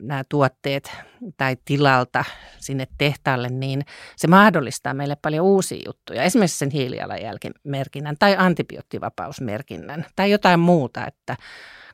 nämä 0.01 0.23
tuotteet 0.29 0.91
tai 1.37 1.57
tilalta 1.65 2.25
sinne 2.59 2.87
tehtaalle, 2.97 3.49
niin 3.49 3.81
se 4.15 4.27
mahdollistaa 4.27 4.93
meille 4.93 5.17
paljon 5.21 5.45
uusia 5.45 5.81
juttuja. 5.85 6.23
Esimerkiksi 6.23 6.57
sen 6.57 6.69
hiilijalanjälkimerkinnän 6.69 8.15
tai 8.19 8.35
antibioottivapausmerkinnän 8.37 10.05
tai 10.15 10.31
jotain 10.31 10.59
muuta, 10.59 11.07
että 11.07 11.37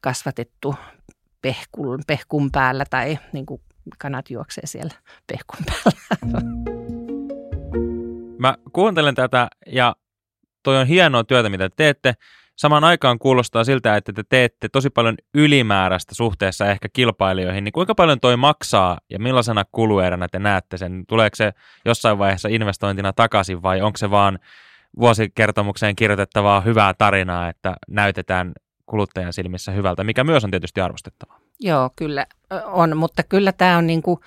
kasvatettu 0.02 0.76
pehkun, 1.42 2.04
pehkun 2.08 2.52
päällä 2.52 2.86
tai 2.90 3.20
niin 3.34 3.46
kuin 3.46 3.62
kanat 3.98 4.30
juoksee 4.30 4.66
siellä 4.66 4.94
pehkun 5.28 5.66
päällä. 5.66 6.42
Mä 8.40 8.56
kuuntelen 8.74 9.16
tätä 9.16 9.48
ja 9.66 9.96
toi 10.64 10.78
on 10.78 10.88
hienoa 10.88 11.24
työtä, 11.24 11.50
mitä 11.50 11.70
te 11.70 11.74
teette. 11.76 12.14
Samaan 12.58 12.84
aikaan 12.84 13.20
kuulostaa 13.20 13.64
siltä, 13.64 13.96
että 13.96 14.14
te 14.14 14.24
teette 14.30 14.70
tosi 14.70 14.90
paljon 14.90 15.16
ylimääräistä 15.34 16.16
suhteessa 16.16 16.66
ehkä 16.66 16.90
kilpailijoihin. 16.94 17.64
Niin 17.64 17.72
kuinka 17.72 17.96
paljon 17.96 18.20
toi 18.20 18.38
maksaa 18.38 18.98
ja 19.10 19.20
millaisena 19.20 19.66
kulueränä 19.72 20.28
te 20.28 20.40
näette 20.40 20.78
sen? 20.78 21.04
Tuleeko 21.08 21.36
se 21.36 21.54
jossain 21.86 22.18
vaiheessa 22.18 22.50
investointina 22.50 23.14
takaisin 23.14 23.62
vai 23.62 23.82
onko 23.82 23.98
se 23.98 24.12
vaan 24.12 24.40
vuosikertomukseen 25.00 25.96
kirjoitettavaa 25.96 26.62
hyvää 26.62 26.94
tarinaa, 26.94 27.50
että 27.50 27.76
näytetään 27.88 28.52
kuluttajan 28.86 29.34
silmissä 29.34 29.72
hyvältä, 29.72 30.04
mikä 30.04 30.24
myös 30.24 30.44
on 30.44 30.52
tietysti 30.52 30.82
arvostettavaa. 30.82 31.40
Joo, 31.60 31.90
kyllä 31.96 32.26
on, 32.66 32.98
mutta 32.98 33.24
kyllä 33.24 33.52
tämä 33.52 33.78
on 33.78 33.88
niin 33.88 34.02
kuin, 34.02 34.20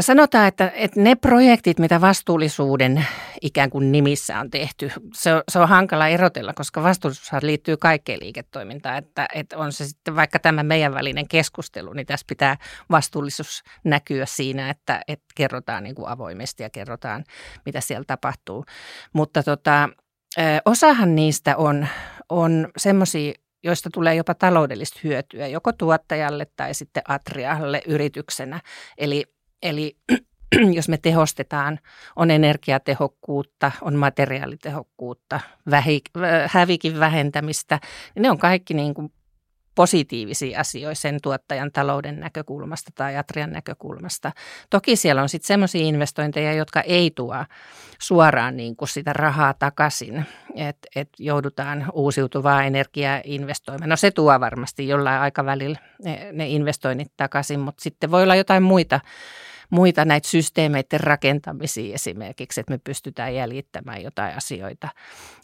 Sanotaan, 0.00 0.48
että, 0.48 0.72
että 0.74 1.00
ne 1.00 1.14
projektit, 1.14 1.78
mitä 1.78 2.00
vastuullisuuden 2.00 3.06
ikään 3.42 3.70
kuin 3.70 3.92
nimissä 3.92 4.40
on 4.40 4.50
tehty, 4.50 4.90
se 5.14 5.34
on, 5.34 5.42
se 5.48 5.58
on 5.58 5.68
hankala 5.68 6.08
erotella, 6.08 6.52
koska 6.52 6.82
vastuullisuushan 6.82 7.40
liittyy 7.44 7.76
kaikkeen 7.76 8.20
liiketoimintaan. 8.20 8.98
Että, 8.98 9.28
että 9.34 9.58
on 9.58 9.72
se 9.72 9.86
sitten 9.86 10.16
vaikka 10.16 10.38
tämä 10.38 10.62
meidän 10.62 10.94
välinen 10.94 11.28
keskustelu, 11.28 11.92
niin 11.92 12.06
tässä 12.06 12.26
pitää 12.28 12.56
vastuullisuus 12.90 13.62
näkyä 13.84 14.26
siinä, 14.26 14.70
että, 14.70 15.00
että 15.08 15.26
kerrotaan 15.34 15.84
niin 15.84 15.94
kuin 15.94 16.08
avoimesti 16.08 16.62
ja 16.62 16.70
kerrotaan, 16.70 17.24
mitä 17.66 17.80
siellä 17.80 18.04
tapahtuu. 18.06 18.64
Mutta 19.12 19.42
tota, 19.42 19.88
osahan 20.64 21.14
niistä 21.14 21.56
on, 21.56 21.86
on 22.28 22.68
semmoisia 22.76 23.32
joista 23.64 23.90
tulee 23.92 24.14
jopa 24.14 24.34
taloudellista 24.34 25.00
hyötyä 25.04 25.46
joko 25.46 25.72
tuottajalle 25.72 26.46
tai 26.56 26.74
sitten 26.74 27.02
Atrialle 27.08 27.82
yrityksenä. 27.86 28.60
Eli 28.98 29.33
Eli 29.64 29.96
jos 30.76 30.88
me 30.88 30.98
tehostetaan, 30.98 31.78
on 32.16 32.30
energiatehokkuutta, 32.30 33.72
on 33.80 33.96
materiaalitehokkuutta, 33.96 35.40
vähi, 35.70 36.00
hävikin 36.46 37.00
vähentämistä, 37.00 37.80
niin 38.14 38.22
ne 38.22 38.30
on 38.30 38.38
kaikki 38.38 38.74
niin 38.74 38.94
kuin 38.94 39.12
positiivisia 39.74 40.60
asioita 40.60 41.00
sen 41.00 41.18
tuottajan 41.22 41.72
talouden 41.72 42.20
näkökulmasta 42.20 42.90
tai 42.94 43.16
atrian 43.16 43.52
näkökulmasta. 43.52 44.32
Toki 44.70 44.96
siellä 44.96 45.22
on 45.22 45.28
sitten 45.28 45.46
semmoisia 45.46 45.86
investointeja, 45.86 46.52
jotka 46.52 46.80
ei 46.80 47.10
tuo 47.10 47.44
suoraan 48.00 48.56
niin 48.56 48.76
kuin 48.76 48.88
sitä 48.88 49.12
rahaa 49.12 49.54
takaisin, 49.54 50.24
että 50.54 50.88
et 50.96 51.08
joudutaan 51.18 51.86
uusiutuvaa 51.92 52.64
energiaa 52.64 53.20
investoimaan. 53.24 53.88
No 53.88 53.96
se 53.96 54.10
tuo 54.10 54.40
varmasti 54.40 54.88
jollain 54.88 55.20
aikavälillä 55.20 55.78
ne, 56.04 56.28
ne 56.32 56.48
investoinnit 56.48 57.12
takaisin, 57.16 57.60
mutta 57.60 57.82
sitten 57.82 58.10
voi 58.10 58.22
olla 58.22 58.34
jotain 58.34 58.62
muita 58.62 59.00
muita 59.74 60.04
näitä 60.04 60.28
systeemeiden 60.28 61.00
rakentamisia 61.00 61.94
esimerkiksi, 61.94 62.60
että 62.60 62.72
me 62.72 62.80
pystytään 62.84 63.34
jäljittämään 63.34 64.02
jotain 64.02 64.36
asioita, 64.36 64.88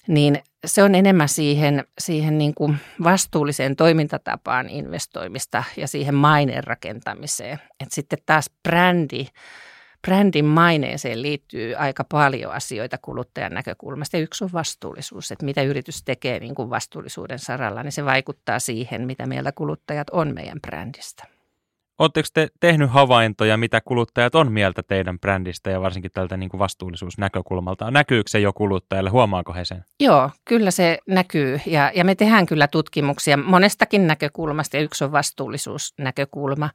niin 0.08 0.42
se 0.64 0.82
on 0.82 0.94
enemmän 0.94 1.28
siihen, 1.28 1.84
siihen 1.98 2.38
niin 2.38 2.54
kuin 2.54 2.76
vastuulliseen 3.04 3.76
toimintatapaan 3.76 4.68
investoimista 4.68 5.64
ja 5.76 5.88
siihen 5.88 6.14
maineen 6.14 6.64
rakentamiseen. 6.64 7.58
Että 7.80 7.94
sitten 7.94 8.18
taas 8.26 8.50
brändi, 8.68 9.26
brändin 10.06 10.44
maineeseen 10.44 11.22
liittyy 11.22 11.74
aika 11.74 12.04
paljon 12.04 12.52
asioita 12.52 12.98
kuluttajan 13.02 13.54
näkökulmasta. 13.54 14.16
Ja 14.16 14.22
yksi 14.22 14.44
on 14.44 14.50
vastuullisuus, 14.52 15.32
että 15.32 15.44
mitä 15.44 15.62
yritys 15.62 16.02
tekee 16.04 16.40
niin 16.40 16.54
kuin 16.54 16.70
vastuullisuuden 16.70 17.38
saralla, 17.38 17.82
niin 17.82 17.92
se 17.92 18.04
vaikuttaa 18.04 18.58
siihen, 18.58 19.06
mitä 19.06 19.26
mieltä 19.26 19.52
kuluttajat 19.52 20.10
on 20.10 20.34
meidän 20.34 20.60
brändistä. 20.60 21.24
Oletteko 22.00 22.28
te 22.34 22.48
tehnyt 22.60 22.90
havaintoja, 22.90 23.56
mitä 23.56 23.80
kuluttajat 23.80 24.34
on 24.34 24.52
mieltä 24.52 24.82
teidän 24.82 25.18
brändistä 25.18 25.70
ja 25.70 25.80
varsinkin 25.80 26.10
tältä 26.14 26.36
niin 26.36 26.50
kuin 26.50 26.58
vastuullisuusnäkökulmalta? 26.58 27.90
Näkyykö 27.90 28.30
se 28.30 28.40
jo 28.40 28.52
kuluttajalle, 28.52 29.10
huomaako 29.10 29.52
he 29.52 29.64
sen? 29.64 29.84
Joo, 30.00 30.30
kyllä 30.44 30.70
se 30.70 30.98
näkyy 31.06 31.60
ja, 31.66 31.92
ja 31.94 32.04
me 32.04 32.14
tehdään 32.14 32.46
kyllä 32.46 32.68
tutkimuksia 32.68 33.36
monestakin 33.36 34.06
näkökulmasta 34.06 34.76
ja 34.76 34.82
yksi 34.82 35.04
on 35.04 35.12
vastuullisuusnäkökulma. 35.12 36.70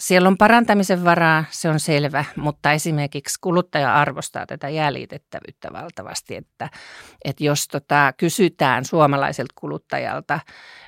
Siellä 0.00 0.28
on 0.28 0.38
parantamisen 0.38 1.04
varaa, 1.04 1.44
se 1.50 1.68
on 1.68 1.80
selvä, 1.80 2.24
mutta 2.36 2.72
esimerkiksi 2.72 3.38
kuluttaja 3.40 3.94
arvostaa 3.94 4.46
tätä 4.46 4.68
jäljitettävyyttä 4.68 5.68
valtavasti, 5.72 6.36
että, 6.36 6.70
että 7.24 7.44
jos 7.44 7.68
tota, 7.68 8.12
kysytään 8.16 8.84
suomalaiselta 8.84 9.52
kuluttajalta 9.60 10.40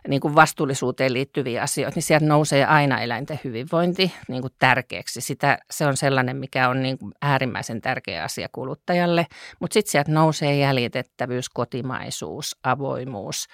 niin 0.08 0.20
kuin 0.20 0.34
vastuullisuuteen 0.34 1.12
liittyviä 1.12 1.62
asioita, 1.62 1.96
niin 1.96 2.02
sieltä 2.02 2.26
nousee 2.26 2.64
aina 2.64 3.00
eläinten 3.00 3.40
hyvinvointi 3.44 4.12
niin 4.28 4.42
kuin 4.42 4.52
tärkeäksi. 4.58 5.20
Sitä, 5.20 5.58
se 5.70 5.86
on 5.86 5.96
sellainen, 5.96 6.36
mikä 6.36 6.68
on 6.68 6.82
niin 6.82 6.98
kuin 6.98 7.12
äärimmäisen 7.22 7.80
tärkeä 7.80 8.24
asia 8.24 8.48
kuluttajalle, 8.52 9.26
mutta 9.60 9.74
sitten 9.74 9.90
sieltä 9.90 10.12
nousee 10.12 10.56
jäljitettävyys, 10.56 11.48
kotimaisuus, 11.48 12.56
avoimuus. 12.62 13.46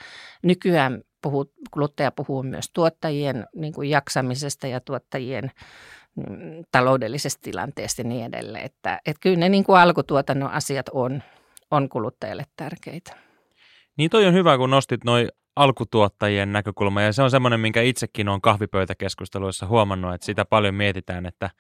Nykyään 0.43 1.03
puhuu, 1.31 1.53
kuluttaja 1.71 2.11
puhuu 2.11 2.43
myös 2.43 2.71
tuottajien 2.73 3.47
niin 3.55 3.73
kuin 3.73 3.91
jaksamisesta 3.91 4.67
ja 4.67 4.81
tuottajien 4.81 5.51
mm, 6.17 6.65
taloudellisesta 6.73 7.43
tilanteesta 7.43 8.03
ja 8.03 8.09
niin 8.09 8.25
edelleen. 8.25 8.65
Että, 8.65 9.01
että 9.07 9.21
kyllä 9.21 9.37
ne 9.37 9.49
niin 9.49 9.65
kuin 9.65 9.79
alkutuotannon 9.79 10.51
asiat 10.51 10.89
on, 10.93 11.23
on 11.71 11.89
kuluttajalle 11.89 12.45
tärkeitä. 12.57 13.17
Niin 13.99 14.11
toi 14.11 14.27
on 14.27 14.35
hyvä, 14.35 14.57
kun 14.57 14.71
nostit 14.71 15.05
noin 15.05 15.29
alkutuottajien 15.57 16.53
näkökulma, 16.53 17.03
ja 17.03 17.13
se 17.13 17.23
on 17.23 17.31
semmoinen, 17.31 17.61
minkä 17.61 17.83
itsekin 17.83 18.29
on 18.29 18.41
kahvipöytäkeskusteluissa 18.41 19.67
huomannut, 19.67 20.15
että 20.15 20.25
sitä 20.25 20.45
paljon 20.45 20.75
mietitään, 20.75 21.27
että 21.27 21.51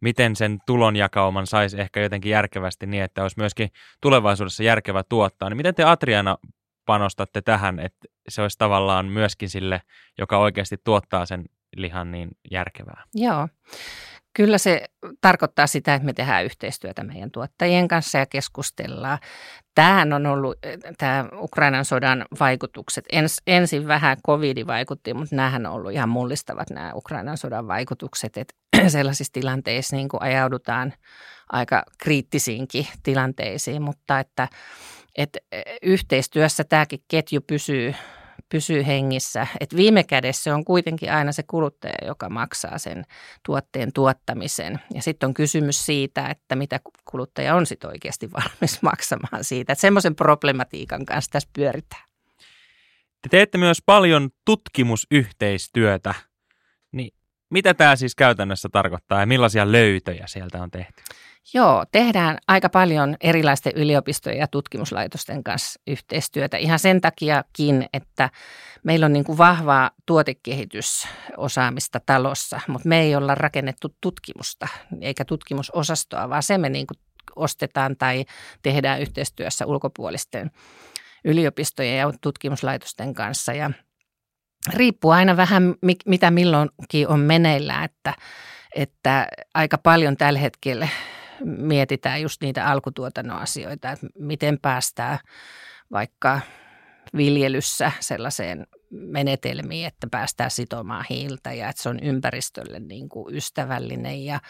miten 0.00 0.36
sen 0.36 0.58
tulonjakauman 0.66 1.46
saisi 1.46 1.80
ehkä 1.80 2.00
jotenkin 2.00 2.30
järkevästi 2.30 2.86
niin, 2.86 3.02
että 3.02 3.22
olisi 3.22 3.38
myöskin 3.38 3.68
tulevaisuudessa 4.02 4.62
järkevä 4.62 5.02
tuottaa. 5.08 5.48
Niin 5.48 5.56
miten 5.56 5.74
te 5.74 5.84
Atriana 5.84 6.36
panostatte 6.88 7.42
tähän, 7.42 7.80
että 7.80 8.08
se 8.28 8.42
olisi 8.42 8.58
tavallaan 8.58 9.06
myöskin 9.06 9.50
sille, 9.50 9.82
joka 10.18 10.38
oikeasti 10.38 10.76
tuottaa 10.84 11.26
sen 11.26 11.44
lihan 11.76 12.12
niin 12.12 12.28
järkevää. 12.50 13.04
Joo. 13.14 13.48
Kyllä 14.36 14.58
se 14.58 14.84
tarkoittaa 15.20 15.66
sitä, 15.66 15.94
että 15.94 16.06
me 16.06 16.12
tehdään 16.12 16.44
yhteistyötä 16.44 17.04
meidän 17.04 17.30
tuottajien 17.30 17.88
kanssa 17.88 18.18
ja 18.18 18.26
keskustellaan. 18.26 19.18
Tämähän 19.74 20.12
on 20.12 20.26
ollut, 20.26 20.56
tämä 20.98 21.28
Ukrainan 21.32 21.84
sodan 21.84 22.24
vaikutukset. 22.40 23.04
Ens, 23.12 23.36
ensin 23.46 23.88
vähän 23.88 24.16
covid 24.26 24.66
vaikutti, 24.66 25.14
mutta 25.14 25.36
nämähän 25.36 25.66
on 25.66 25.72
ollut 25.72 25.92
ihan 25.92 26.08
mullistavat 26.08 26.70
nämä 26.70 26.92
Ukrainan 26.94 27.36
sodan 27.36 27.68
vaikutukset, 27.68 28.36
että 28.36 28.54
sellaisissa 28.88 29.32
tilanteissa 29.32 29.96
niin 29.96 30.08
kuin 30.08 30.22
ajaudutaan 30.22 30.92
aika 31.52 31.82
kriittisiinkin 31.98 32.86
tilanteisiin, 33.02 33.82
mutta 33.82 34.20
että, 34.20 34.48
että 35.18 35.38
yhteistyössä 35.82 36.64
tämäkin 36.64 37.00
ketju 37.08 37.40
pysyy 37.40 37.94
pysyy 38.48 38.86
hengissä. 38.86 39.46
Et 39.60 39.76
viime 39.76 40.04
kädessä 40.04 40.54
on 40.54 40.64
kuitenkin 40.64 41.12
aina 41.12 41.32
se 41.32 41.42
kuluttaja, 41.42 42.06
joka 42.06 42.28
maksaa 42.28 42.78
sen 42.78 43.04
tuotteen 43.46 43.92
tuottamisen. 43.92 44.80
Ja 44.94 45.02
sitten 45.02 45.26
on 45.26 45.34
kysymys 45.34 45.86
siitä, 45.86 46.28
että 46.28 46.56
mitä 46.56 46.80
kuluttaja 47.04 47.54
on 47.54 47.66
sitten 47.66 47.90
oikeasti 47.90 48.30
valmis 48.36 48.82
maksamaan 48.82 49.44
siitä. 49.44 49.72
Että 49.72 49.80
semmoisen 49.80 50.14
problematiikan 50.14 51.06
kanssa 51.06 51.30
tässä 51.30 51.48
pyöritään. 51.52 52.02
Te 53.22 53.28
teette 53.30 53.58
myös 53.58 53.78
paljon 53.86 54.30
tutkimusyhteistyötä. 54.44 56.14
Niin 56.92 57.14
mitä 57.50 57.74
tämä 57.74 57.96
siis 57.96 58.14
käytännössä 58.14 58.68
tarkoittaa 58.72 59.20
ja 59.20 59.26
millaisia 59.26 59.72
löytöjä 59.72 60.26
sieltä 60.26 60.62
on 60.62 60.70
tehty? 60.70 61.02
Joo, 61.54 61.84
tehdään 61.92 62.38
aika 62.48 62.68
paljon 62.68 63.16
erilaisten 63.20 63.72
yliopistojen 63.76 64.38
ja 64.38 64.46
tutkimuslaitosten 64.46 65.44
kanssa 65.44 65.80
yhteistyötä. 65.86 66.56
Ihan 66.56 66.78
sen 66.78 67.00
takiakin, 67.00 67.86
että 67.92 68.30
meillä 68.84 69.06
on 69.06 69.12
niin 69.12 69.24
kuin 69.24 69.38
vahvaa 69.38 69.90
tuotekehitysosaamista 70.06 72.00
talossa, 72.06 72.60
mutta 72.68 72.88
me 72.88 73.00
ei 73.00 73.16
olla 73.16 73.34
rakennettu 73.34 73.94
tutkimusta 74.00 74.68
eikä 75.00 75.24
tutkimusosastoa, 75.24 76.30
vaan 76.30 76.42
se 76.42 76.58
me 76.58 76.68
niin 76.68 76.86
kuin 76.86 76.98
ostetaan 77.36 77.96
tai 77.96 78.24
tehdään 78.62 79.00
yhteistyössä 79.00 79.66
ulkopuolisten 79.66 80.50
yliopistojen 81.24 81.98
ja 81.98 82.12
tutkimuslaitosten 82.20 83.14
kanssa. 83.14 83.52
Ja 83.52 83.70
riippuu 84.74 85.10
aina 85.10 85.36
vähän, 85.36 85.74
mitä 86.06 86.30
milloinkin 86.30 87.08
on 87.08 87.20
meneillään, 87.20 87.84
että, 87.84 88.14
että 88.74 89.26
aika 89.54 89.78
paljon 89.78 90.16
tällä 90.16 90.38
hetkellä 90.38 90.88
mietitään 91.44 92.22
just 92.22 92.42
niitä 92.42 92.66
alkutuotannon 92.66 93.38
asioita, 93.38 93.90
että 93.90 94.06
miten 94.18 94.58
päästään 94.62 95.18
vaikka 95.90 96.40
viljelyssä 97.16 97.92
sellaiseen 98.00 98.66
menetelmiin, 98.90 99.86
että 99.86 100.06
päästään 100.10 100.50
sitomaan 100.50 101.04
hiiltä 101.10 101.52
ja 101.52 101.68
että 101.68 101.82
se 101.82 101.88
on 101.88 102.00
ympäristölle 102.02 102.80
niin 102.80 103.08
kuin 103.08 103.34
ystävällinen 103.34 104.24
ja, 104.24 104.40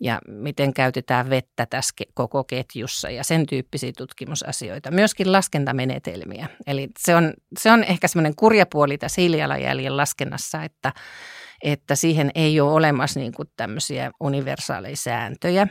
ja 0.00 0.20
miten 0.28 0.74
käytetään 0.74 1.30
vettä 1.30 1.66
tässä 1.66 1.94
koko 2.14 2.44
ketjussa 2.44 3.10
ja 3.10 3.24
sen 3.24 3.46
tyyppisiä 3.46 3.92
tutkimusasioita. 3.96 4.90
Myöskin 4.90 5.32
laskentamenetelmiä. 5.32 6.48
Eli 6.66 6.88
se 6.98 7.16
on, 7.16 7.32
se 7.58 7.70
on 7.70 7.84
ehkä 7.84 8.08
semmoinen 8.08 8.36
kurjapuoli 8.36 8.98
tässä 8.98 9.20
hiilijalanjäljen 9.20 9.96
laskennassa, 9.96 10.64
että 10.64 10.92
että 11.64 11.94
siihen 11.94 12.30
ei 12.34 12.60
ole 12.60 12.72
olemassa 12.72 13.20
niin 13.20 13.32
kuin 13.32 13.48
tämmöisiä 13.56 14.10
universaaleja 14.20 14.96
sääntöjä. 14.96 15.66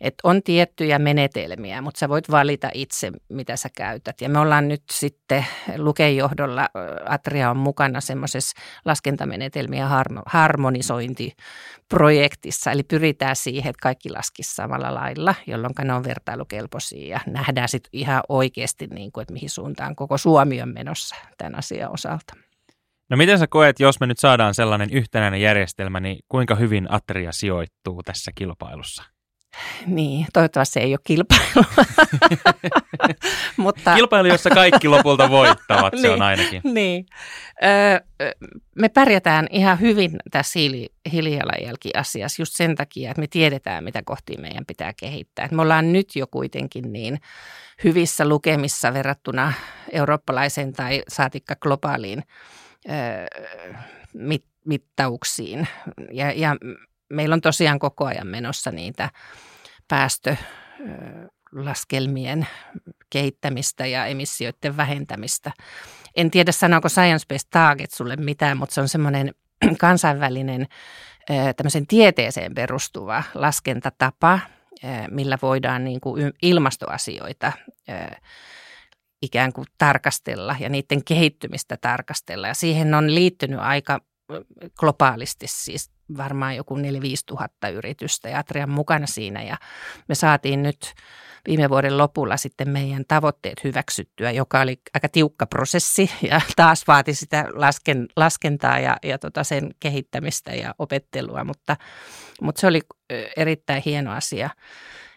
Että 0.00 0.20
on 0.24 0.42
tiettyjä 0.42 0.98
menetelmiä, 0.98 1.82
mutta 1.82 1.98
sä 1.98 2.08
voit 2.08 2.30
valita 2.30 2.70
itse, 2.74 3.12
mitä 3.28 3.56
sä 3.56 3.68
käytät. 3.76 4.20
Ja 4.20 4.28
me 4.28 4.38
ollaan 4.38 4.68
nyt 4.68 4.82
sitten 4.92 5.46
Luken 5.76 6.16
johdolla, 6.16 6.68
Atria 7.06 7.50
on 7.50 7.56
mukana 7.56 8.00
semmoisessa 8.00 8.60
laskentamenetelmien 8.84 9.88
harmonisointiprojektissa. 10.26 12.70
Eli 12.70 12.82
pyritään 12.82 13.36
siihen, 13.36 13.70
että 13.70 13.82
kaikki 13.82 14.10
laskisi 14.10 14.54
samalla 14.54 14.94
lailla, 14.94 15.34
jolloin 15.46 15.74
ne 15.84 15.94
on 15.94 16.04
vertailukelpoisia 16.04 17.08
ja 17.08 17.20
nähdään 17.26 17.68
sitten 17.68 17.90
ihan 17.92 18.22
oikeasti, 18.28 18.86
niin 18.86 19.12
kuin, 19.12 19.22
että 19.22 19.34
mihin 19.34 19.50
suuntaan 19.50 19.96
koko 19.96 20.18
Suomi 20.18 20.62
on 20.62 20.74
menossa 20.74 21.16
tämän 21.38 21.58
asian 21.58 21.92
osalta. 21.92 22.47
No 23.10 23.16
miten 23.16 23.38
sä 23.38 23.46
koet, 23.46 23.80
jos 23.80 24.00
me 24.00 24.06
nyt 24.06 24.18
saadaan 24.18 24.54
sellainen 24.54 24.90
yhtenäinen 24.92 25.40
järjestelmä, 25.40 26.00
niin 26.00 26.18
kuinka 26.28 26.54
hyvin 26.54 26.92
Atria 26.92 27.32
sijoittuu 27.32 28.02
tässä 28.02 28.30
kilpailussa? 28.34 29.02
Niin, 29.86 30.26
toivottavasti 30.32 30.72
se 30.72 30.80
ei 30.80 30.92
ole 30.92 30.98
kilpailu. 31.04 31.64
Mutta... 33.56 33.94
Kilpailu, 33.94 34.28
jossa 34.28 34.50
kaikki 34.50 34.88
lopulta 34.88 35.30
voittavat, 35.30 35.92
se 35.96 36.02
niin, 36.02 36.12
on 36.12 36.22
ainakin. 36.22 36.60
Niin. 36.64 37.06
Öö, 37.64 38.00
me 38.74 38.88
pärjätään 38.88 39.46
ihan 39.50 39.80
hyvin 39.80 40.16
tässä 40.30 40.58
hiili, 40.58 40.88
hiilijalanjälkiasiassa 41.12 42.42
just 42.42 42.52
sen 42.56 42.74
takia, 42.74 43.10
että 43.10 43.20
me 43.20 43.26
tiedetään, 43.26 43.84
mitä 43.84 44.02
kohti 44.04 44.36
meidän 44.36 44.66
pitää 44.66 44.92
kehittää. 45.00 45.44
Et 45.44 45.52
me 45.52 45.62
ollaan 45.62 45.92
nyt 45.92 46.16
jo 46.16 46.26
kuitenkin 46.26 46.92
niin 46.92 47.18
hyvissä 47.84 48.28
lukemissa 48.28 48.94
verrattuna 48.94 49.52
eurooppalaiseen 49.92 50.72
tai 50.72 51.02
saatikka 51.08 51.56
globaaliin 51.56 52.22
mit, 54.14 54.44
mittauksiin. 54.64 55.68
Ja, 56.12 56.32
ja 56.32 56.56
meillä 57.10 57.34
on 57.34 57.40
tosiaan 57.40 57.78
koko 57.78 58.06
ajan 58.06 58.26
menossa 58.26 58.70
niitä 58.70 59.10
päästölaskelmien 59.88 62.46
kehittämistä 63.10 63.86
ja 63.86 64.06
emissioiden 64.06 64.76
vähentämistä. 64.76 65.52
En 66.16 66.30
tiedä, 66.30 66.52
sanooko 66.52 66.88
Science 66.88 67.26
Based 67.28 67.48
Target 67.50 67.90
sulle 67.90 68.16
mitään, 68.16 68.58
mutta 68.58 68.74
se 68.74 68.80
on 68.80 68.88
semmoinen 68.88 69.34
kansainvälinen 69.80 70.66
tämmöisen 71.56 71.86
tieteeseen 71.86 72.54
perustuva 72.54 73.22
laskentatapa, 73.34 74.40
millä 75.10 75.38
voidaan 75.42 75.84
niin 75.84 76.00
kuin 76.00 76.32
ilmastoasioita 76.42 77.52
ikään 79.22 79.52
kuin 79.52 79.66
tarkastella 79.78 80.56
ja 80.60 80.68
niiden 80.68 81.04
kehittymistä 81.04 81.76
tarkastella. 81.80 82.48
Ja 82.48 82.54
siihen 82.54 82.94
on 82.94 83.14
liittynyt 83.14 83.60
aika 83.60 84.00
globaalisti 84.78 85.46
siis 85.48 85.90
varmaan 86.16 86.56
joku 86.56 86.76
4-5 86.76 86.80
tuhatta 87.26 87.68
yritystä 87.68 88.28
ja 88.28 88.38
Atrian 88.38 88.70
mukana 88.70 89.06
siinä. 89.06 89.42
Ja 89.42 89.56
me 90.08 90.14
saatiin 90.14 90.62
nyt 90.62 90.94
viime 91.48 91.68
vuoden 91.68 91.98
lopulla 91.98 92.36
sitten 92.36 92.68
meidän 92.68 93.04
tavoitteet 93.08 93.64
hyväksyttyä, 93.64 94.30
joka 94.30 94.60
oli 94.60 94.80
aika 94.94 95.08
tiukka 95.08 95.46
prosessi 95.46 96.10
ja 96.30 96.40
taas 96.56 96.86
vaati 96.86 97.14
sitä 97.14 97.44
lasken, 97.52 98.08
laskentaa 98.16 98.78
ja, 98.78 98.96
ja 99.02 99.18
tota 99.18 99.44
sen 99.44 99.70
kehittämistä 99.80 100.50
ja 100.50 100.74
opettelua, 100.78 101.44
mutta, 101.44 101.76
mutta 102.42 102.60
se 102.60 102.66
oli 102.66 102.80
erittäin 103.36 103.82
hieno 103.86 104.12
asia, 104.12 104.50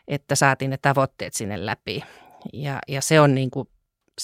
että 0.07 0.35
saatiin 0.35 0.71
ne 0.71 0.77
tavoitteet 0.81 1.33
sinne 1.33 1.65
läpi. 1.65 2.03
Ja, 2.53 2.79
ja 2.87 3.01
se 3.01 3.19
on 3.19 3.35
niin 3.35 3.51
kuin 3.51 3.67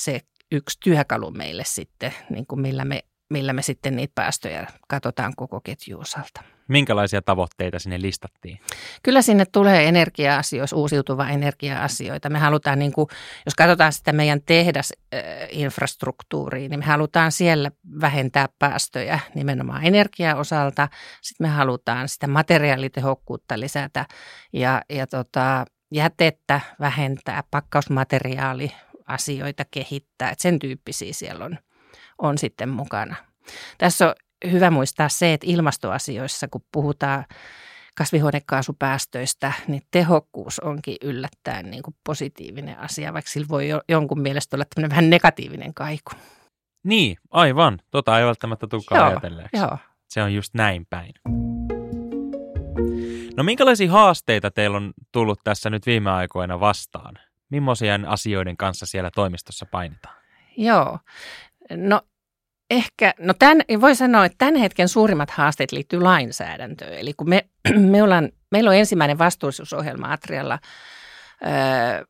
se 0.03 0.21
yksi 0.51 0.77
työkalu 0.83 1.31
meille 1.31 1.63
sitten, 1.65 2.13
niin 2.29 2.47
kuin 2.47 2.62
millä, 2.62 2.86
me, 2.86 3.03
millä 3.29 3.53
me 3.53 3.62
sitten 3.62 3.95
niitä 3.95 4.12
päästöjä 4.15 4.67
katsotaan 4.88 5.33
koko 5.36 5.62
ketju 5.62 5.99
osalta. 5.99 6.41
Minkälaisia 6.67 7.21
tavoitteita 7.21 7.79
sinne 7.79 8.01
listattiin? 8.01 8.60
Kyllä 9.03 9.21
sinne 9.21 9.45
tulee 9.45 9.88
energia-asioissa, 9.88 10.75
uusiutuva 10.75 11.29
energia-asioita. 11.29 12.29
Me 12.29 12.39
halutaan, 12.39 12.79
niin 12.79 12.91
kuin, 12.91 13.07
jos 13.45 13.55
katsotaan 13.55 13.93
sitä 13.93 14.13
meidän 14.13 14.41
tehdasinfrastruktuuria, 14.45 16.69
niin 16.69 16.79
me 16.79 16.86
halutaan 16.86 17.31
siellä 17.31 17.71
vähentää 18.01 18.49
päästöjä 18.60 19.19
nimenomaan 19.36 19.86
energiaosalta. 19.86 20.88
Sitten 21.21 21.47
me 21.47 21.51
halutaan 21.51 22.10
sitä 22.10 22.27
materiaalitehokkuutta 22.27 23.60
lisätä 23.60 24.05
ja, 24.53 24.81
ja 24.89 25.07
tota, 25.07 25.65
jätettä 25.91 26.62
vähentää, 26.79 27.43
pakkausmateriaali 27.51 28.71
asioita 29.08 29.65
kehittää. 29.72 30.32
Että 30.32 30.41
sen 30.41 30.60
tyyppisiä 30.60 31.13
siellä 31.13 31.46
on, 31.46 31.58
on 32.17 32.38
sitten 32.38 32.70
mukana. 32.70 33.15
Tässä 33.78 34.08
on 34.08 34.13
hyvä 34.52 34.72
muistaa 34.72 35.10
se, 35.10 35.34
että 35.34 35.48
ilmastoasioissa, 35.50 36.48
kun 36.48 36.62
puhutaan 36.72 37.26
kasvihuonekaasupäästöistä, 37.98 39.54
niin 39.67 39.82
tehokkuus 39.91 40.60
onkin 40.60 40.98
yllättäen 41.02 41.72
niin 41.72 41.84
kuin 41.84 41.96
positiivinen 42.04 42.80
asia, 42.80 43.13
vaikka 43.13 43.32
sillä 43.32 43.48
voi 43.50 43.67
jonkun 43.89 44.22
mielestä 44.22 44.56
olla 44.56 44.65
tämmöinen 44.65 44.89
vähän 44.89 45.10
negatiivinen 45.10 45.74
kaiku. 45.74 46.12
Niin, 46.84 47.17
aivan. 47.32 47.80
Tota 47.91 48.20
ei 48.20 48.26
välttämättä 48.26 48.67
tulekaan 48.67 49.06
ajatelleeksi. 49.06 49.58
Joo. 49.58 49.78
Se 50.10 50.24
on 50.24 50.34
just 50.34 50.54
näin 50.54 50.86
päin. 50.89 51.13
No 53.38 53.43
minkälaisia 53.43 53.91
haasteita 53.91 54.52
teillä 54.52 54.78
on 54.78 54.93
tullut 55.12 55.39
tässä 55.43 55.70
nyt 55.70 55.86
viime 55.86 56.12
aikoina 56.12 56.60
vastaan? 56.60 57.15
Millaisien 57.49 58.05
asioiden 58.05 58.57
kanssa 58.57 58.86
siellä 58.86 59.12
toimistossa 59.15 59.65
painitaan? 59.65 60.15
Joo, 60.57 60.99
no 61.75 62.01
ehkä, 62.69 63.13
no 63.19 63.33
tämän, 63.39 63.62
voi 63.81 63.95
sanoa, 63.95 64.25
että 64.25 64.36
tämän 64.38 64.55
hetken 64.55 64.89
suurimmat 64.89 65.29
haasteet 65.29 65.71
liittyy 65.71 66.01
lainsäädäntöön. 66.01 66.93
Eli 66.93 67.13
kun 67.13 67.29
me, 67.29 67.49
me 67.91 68.03
ollaan, 68.03 68.29
meillä 68.51 68.69
on 68.69 68.75
ensimmäinen 68.75 69.17
vastuullisuusohjelma 69.17 70.12
Atrialla 70.12 70.60
ö, 71.41 72.07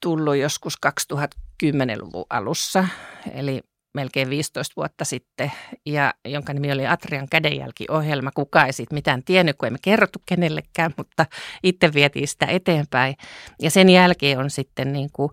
tullut 0.00 0.36
joskus 0.36 0.74
2010-luvun 0.86 2.26
alussa, 2.30 2.86
eli 3.32 3.62
melkein 3.94 4.30
15 4.30 4.72
vuotta 4.76 5.04
sitten, 5.04 5.52
ja 5.86 6.14
jonka 6.24 6.52
nimi 6.52 6.72
oli 6.72 6.86
Atrian 6.86 7.28
kädenjälkiohjelma. 7.28 8.30
Kuka 8.34 8.64
ei 8.64 8.72
siitä 8.72 8.94
mitään 8.94 9.22
tiennyt, 9.24 9.56
kun 9.58 9.66
emme 9.66 9.78
kerrottu 9.82 10.18
kenellekään, 10.26 10.94
mutta 10.96 11.26
itse 11.62 11.94
vietiin 11.94 12.28
sitä 12.28 12.46
eteenpäin. 12.46 13.14
Ja 13.62 13.70
sen 13.70 13.90
jälkeen 13.90 14.38
on 14.38 14.50
sitten 14.50 14.92
niin 14.92 15.08
kuin, 15.12 15.30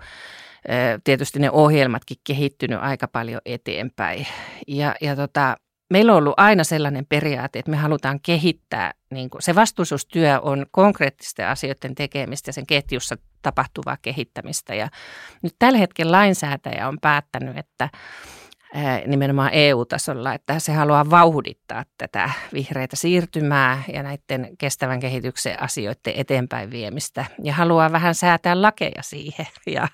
tietysti 1.03 1.39
ne 1.39 1.51
ohjelmatkin 1.51 2.17
kehittynyt 2.23 2.79
aika 2.81 3.07
paljon 3.07 3.41
eteenpäin. 3.45 4.27
Ja, 4.67 4.95
ja 5.01 5.15
tota, 5.15 5.57
meillä 5.91 6.11
on 6.11 6.17
ollut 6.17 6.33
aina 6.37 6.63
sellainen 6.63 7.05
periaate, 7.05 7.59
että 7.59 7.71
me 7.71 7.77
halutaan 7.77 8.19
kehittää, 8.19 8.93
niin 9.11 9.29
kuin, 9.29 9.41
se 9.41 9.55
vastuullisuustyö 9.55 10.39
on 10.41 10.65
konkreettisten 10.71 11.47
asioiden 11.47 11.95
tekemistä 11.95 12.49
ja 12.49 12.53
sen 12.53 12.67
ketjussa 12.67 13.15
tapahtuvaa 13.41 13.97
kehittämistä. 14.01 14.75
Ja 14.75 14.89
nyt 15.41 15.55
tällä 15.59 15.77
hetkellä 15.77 16.11
lainsäätäjä 16.11 16.87
on 16.87 16.97
päättänyt, 17.01 17.57
että 17.57 17.89
nimenomaan 19.07 19.49
EU-tasolla, 19.53 20.33
että 20.33 20.59
se 20.59 20.73
haluaa 20.73 21.09
vauhdittaa 21.09 21.85
tätä 21.97 22.29
vihreitä 22.53 22.95
siirtymää 22.95 23.83
ja 23.93 24.03
näiden 24.03 24.57
kestävän 24.57 24.99
kehityksen 24.99 25.61
asioiden 25.61 26.13
eteenpäin 26.15 26.71
viemistä 26.71 27.25
ja 27.43 27.53
haluaa 27.53 27.91
vähän 27.91 28.15
säätää 28.15 28.61
lakeja 28.61 29.03
siihen. 29.03 29.47
Ja, 29.67 29.87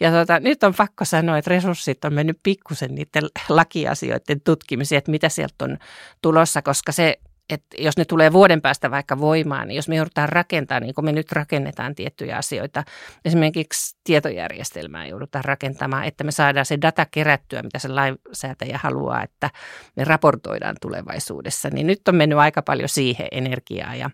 ja 0.00 0.10
tota, 0.10 0.40
nyt 0.40 0.62
on 0.62 0.74
pakko 0.74 1.04
sanoa, 1.04 1.38
että 1.38 1.48
resurssit 1.48 2.04
on 2.04 2.14
mennyt 2.14 2.38
pikkusen 2.42 2.94
niiden 2.94 3.22
lakiasioiden 3.48 4.40
tutkimiseen, 4.40 4.98
että 4.98 5.10
mitä 5.10 5.28
sieltä 5.28 5.64
on 5.64 5.78
tulossa, 6.22 6.62
koska 6.62 6.92
se 6.92 7.18
että 7.50 7.76
jos 7.78 7.96
ne 7.96 8.04
tulee 8.04 8.32
vuoden 8.32 8.60
päästä 8.60 8.90
vaikka 8.90 9.18
voimaan, 9.18 9.68
niin 9.68 9.76
jos 9.76 9.88
me 9.88 9.96
joudutaan 9.96 10.28
rakentamaan, 10.28 10.82
niin 10.82 10.94
kuin 10.94 11.04
me 11.04 11.12
nyt 11.12 11.32
rakennetaan 11.32 11.94
tiettyjä 11.94 12.36
asioita, 12.36 12.84
esimerkiksi 13.24 13.96
tietojärjestelmää 14.04 15.06
joudutaan 15.06 15.44
rakentamaan, 15.44 16.04
että 16.04 16.24
me 16.24 16.32
saadaan 16.32 16.66
se 16.66 16.78
data 16.82 17.06
kerättyä, 17.10 17.62
mitä 17.62 17.78
se 17.78 17.88
lainsäätäjä 17.88 18.80
haluaa, 18.82 19.22
että 19.22 19.50
me 19.96 20.04
raportoidaan 20.04 20.76
tulevaisuudessa, 20.80 21.68
niin 21.72 21.86
nyt 21.86 22.08
on 22.08 22.14
mennyt 22.14 22.38
aika 22.38 22.62
paljon 22.62 22.88
siihen 22.88 23.28
energiaa 23.30 23.94
ja 23.94 24.10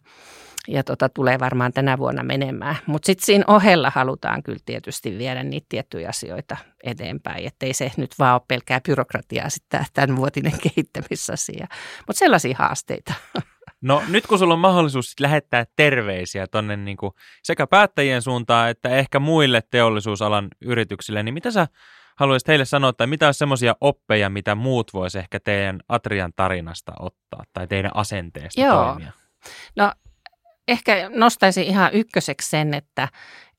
ja 0.69 0.85
tota, 0.85 1.09
tulee 1.09 1.39
varmaan 1.39 1.73
tänä 1.73 1.99
vuonna 1.99 2.23
menemään. 2.23 2.77
Mutta 2.87 3.07
sitten 3.07 3.27
siinä 3.27 3.45
ohella 3.47 3.93
halutaan 3.95 4.43
kyllä 4.43 4.59
tietysti 4.67 5.19
viedä 5.19 5.43
niitä 5.43 5.67
tiettyjä 5.69 6.09
asioita 6.09 6.57
eteenpäin, 6.85 7.47
ettei 7.47 7.73
se 7.73 7.93
nyt 7.97 8.15
vaan 8.19 8.35
ole 8.35 8.43
pelkää 8.49 8.81
byrokratiaa 8.81 9.51
sitten 9.51 9.85
tämän 9.95 10.17
vuotinen 10.17 10.53
kehittämisasia. 10.75 11.67
Mutta 12.07 12.19
sellaisia 12.19 12.57
haasteita. 12.59 13.15
No 13.81 14.03
nyt 14.09 14.27
kun 14.27 14.39
sulla 14.39 14.55
on 14.55 14.61
mahdollisuus 14.61 15.15
lähettää 15.21 15.65
terveisiä 15.77 16.47
tonne 16.47 16.77
niin 16.77 16.97
sekä 17.43 17.67
päättäjien 17.67 18.23
suuntaan 18.23 18.71
että 18.71 18.89
ehkä 18.89 19.19
muille 19.19 19.63
teollisuusalan 19.71 20.49
yrityksille, 20.61 21.23
niin 21.23 21.35
mitä 21.35 21.51
sä 21.51 21.67
haluaisit 22.17 22.49
heille 22.49 22.65
sanoa, 22.65 22.93
tai 22.93 23.07
mitä 23.07 23.29
on 23.29 23.35
semmoisia 23.35 23.77
oppeja, 23.81 24.31
mitä 24.31 24.55
muut 24.55 24.95
vois 24.95 25.17
ehkä 25.17 25.41
teidän 25.41 25.81
Atrian 25.89 26.33
tarinasta 26.37 26.93
ottaa 27.01 27.45
tai 27.53 27.67
teidän 27.67 27.91
asenteesta 27.95 28.61
Joo. 28.61 28.85
toimia? 28.85 29.13
No 29.77 29.93
ehkä 30.69 31.11
nostaisin 31.15 31.65
ihan 31.65 31.93
ykköseksi 31.93 32.51
sen, 32.51 32.75
että, 32.75 33.09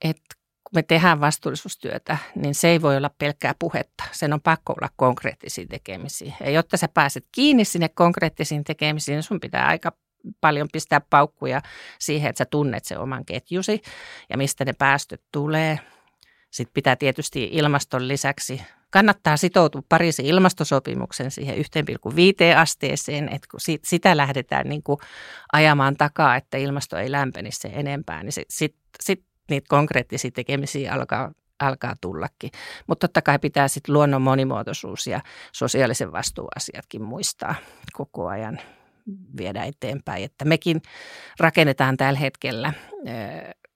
että 0.02 0.36
kun 0.63 0.76
me 0.76 0.84
tehdään 0.84 1.20
vastuullisuustyötä, 1.20 2.17
niin 2.36 2.56
se 2.56 2.67
ei 2.67 2.82
voi 2.82 2.98
olla 2.98 3.12
pelkkää 3.17 3.56
puhetta. 3.60 4.04
Sen 4.12 4.34
on 4.34 4.41
pakko 4.41 4.74
olla 4.74 4.89
konkreettisiin 4.96 5.67
tekemisiin. 5.67 6.34
Ja 6.39 6.50
jotta 6.50 6.78
sä 6.78 6.88
pääset 6.88 7.26
kiinni 7.32 7.65
sinne 7.65 7.89
konkreettisiin 7.89 8.63
tekemisiin, 8.63 9.15
niin 9.15 9.24
sun 9.24 9.39
pitää 9.39 9.67
aika 9.67 9.91
paljon 10.41 10.67
pistää 10.72 11.02
paukkuja 11.10 11.62
siihen, 12.00 12.30
että 12.30 12.38
sä 12.38 12.46
tunnet 12.46 12.86
sen 12.86 13.00
oman 13.00 13.26
ketjusi 13.26 13.82
ja 14.30 14.38
mistä 14.38 14.65
ne 14.65 14.74
päästöt 14.74 15.22
tulee. 15.32 15.80
Sitten 16.52 16.74
pitää 16.74 16.96
tietysti 16.96 17.50
ilmaston 17.52 18.08
lisäksi 18.08 18.62
kannattaa 18.91 19.38
sitoutua 19.38 19.82
Pariisin 19.89 20.26
ilmastosopimuksen 20.26 21.32
siihen 21.32 21.56
1,5 21.56 21.62
asteeseen, 22.58 23.30
että 23.30 23.47
kun 23.52 23.60
sitä 23.84 24.17
lähdetään 24.17 24.69
niin 24.69 24.84
kuin 24.84 25.00
ajamaan 25.54 25.97
takaa, 25.97 26.36
että 26.36 26.58
ilmasto 26.58 26.97
ei 26.97 27.12
lämpenisi 27.12 27.60
sen 27.60 27.71
enempää, 27.73 28.23
niin 28.23 28.32
sitten 28.32 28.58
sit, 28.58 28.76
sit 29.04 29.23
niitä 29.50 29.65
konkreettisia 29.69 30.32
tekemisiä 30.32 30.93
alkaa, 30.93 31.32
alkaa 31.60 31.95
tullakin. 32.02 32.52
Mutta 32.88 33.08
totta 33.08 33.21
kai 33.21 33.39
pitää 33.39 33.67
sitten 33.67 33.93
luonnon 33.93 34.21
monimuotoisuus 34.21 35.08
ja 35.08 35.21
sosiaalisen 35.52 36.12
vastuuasiatkin 36.12 37.02
muistaa 37.02 37.56
koko 37.93 38.28
ajan 38.28 38.60
viedä 39.38 39.63
eteenpäin. 39.63 40.23
Että 40.23 40.45
mekin 40.45 40.82
rakennetaan 41.39 41.97
tällä 41.97 42.19
hetkellä 42.19 42.73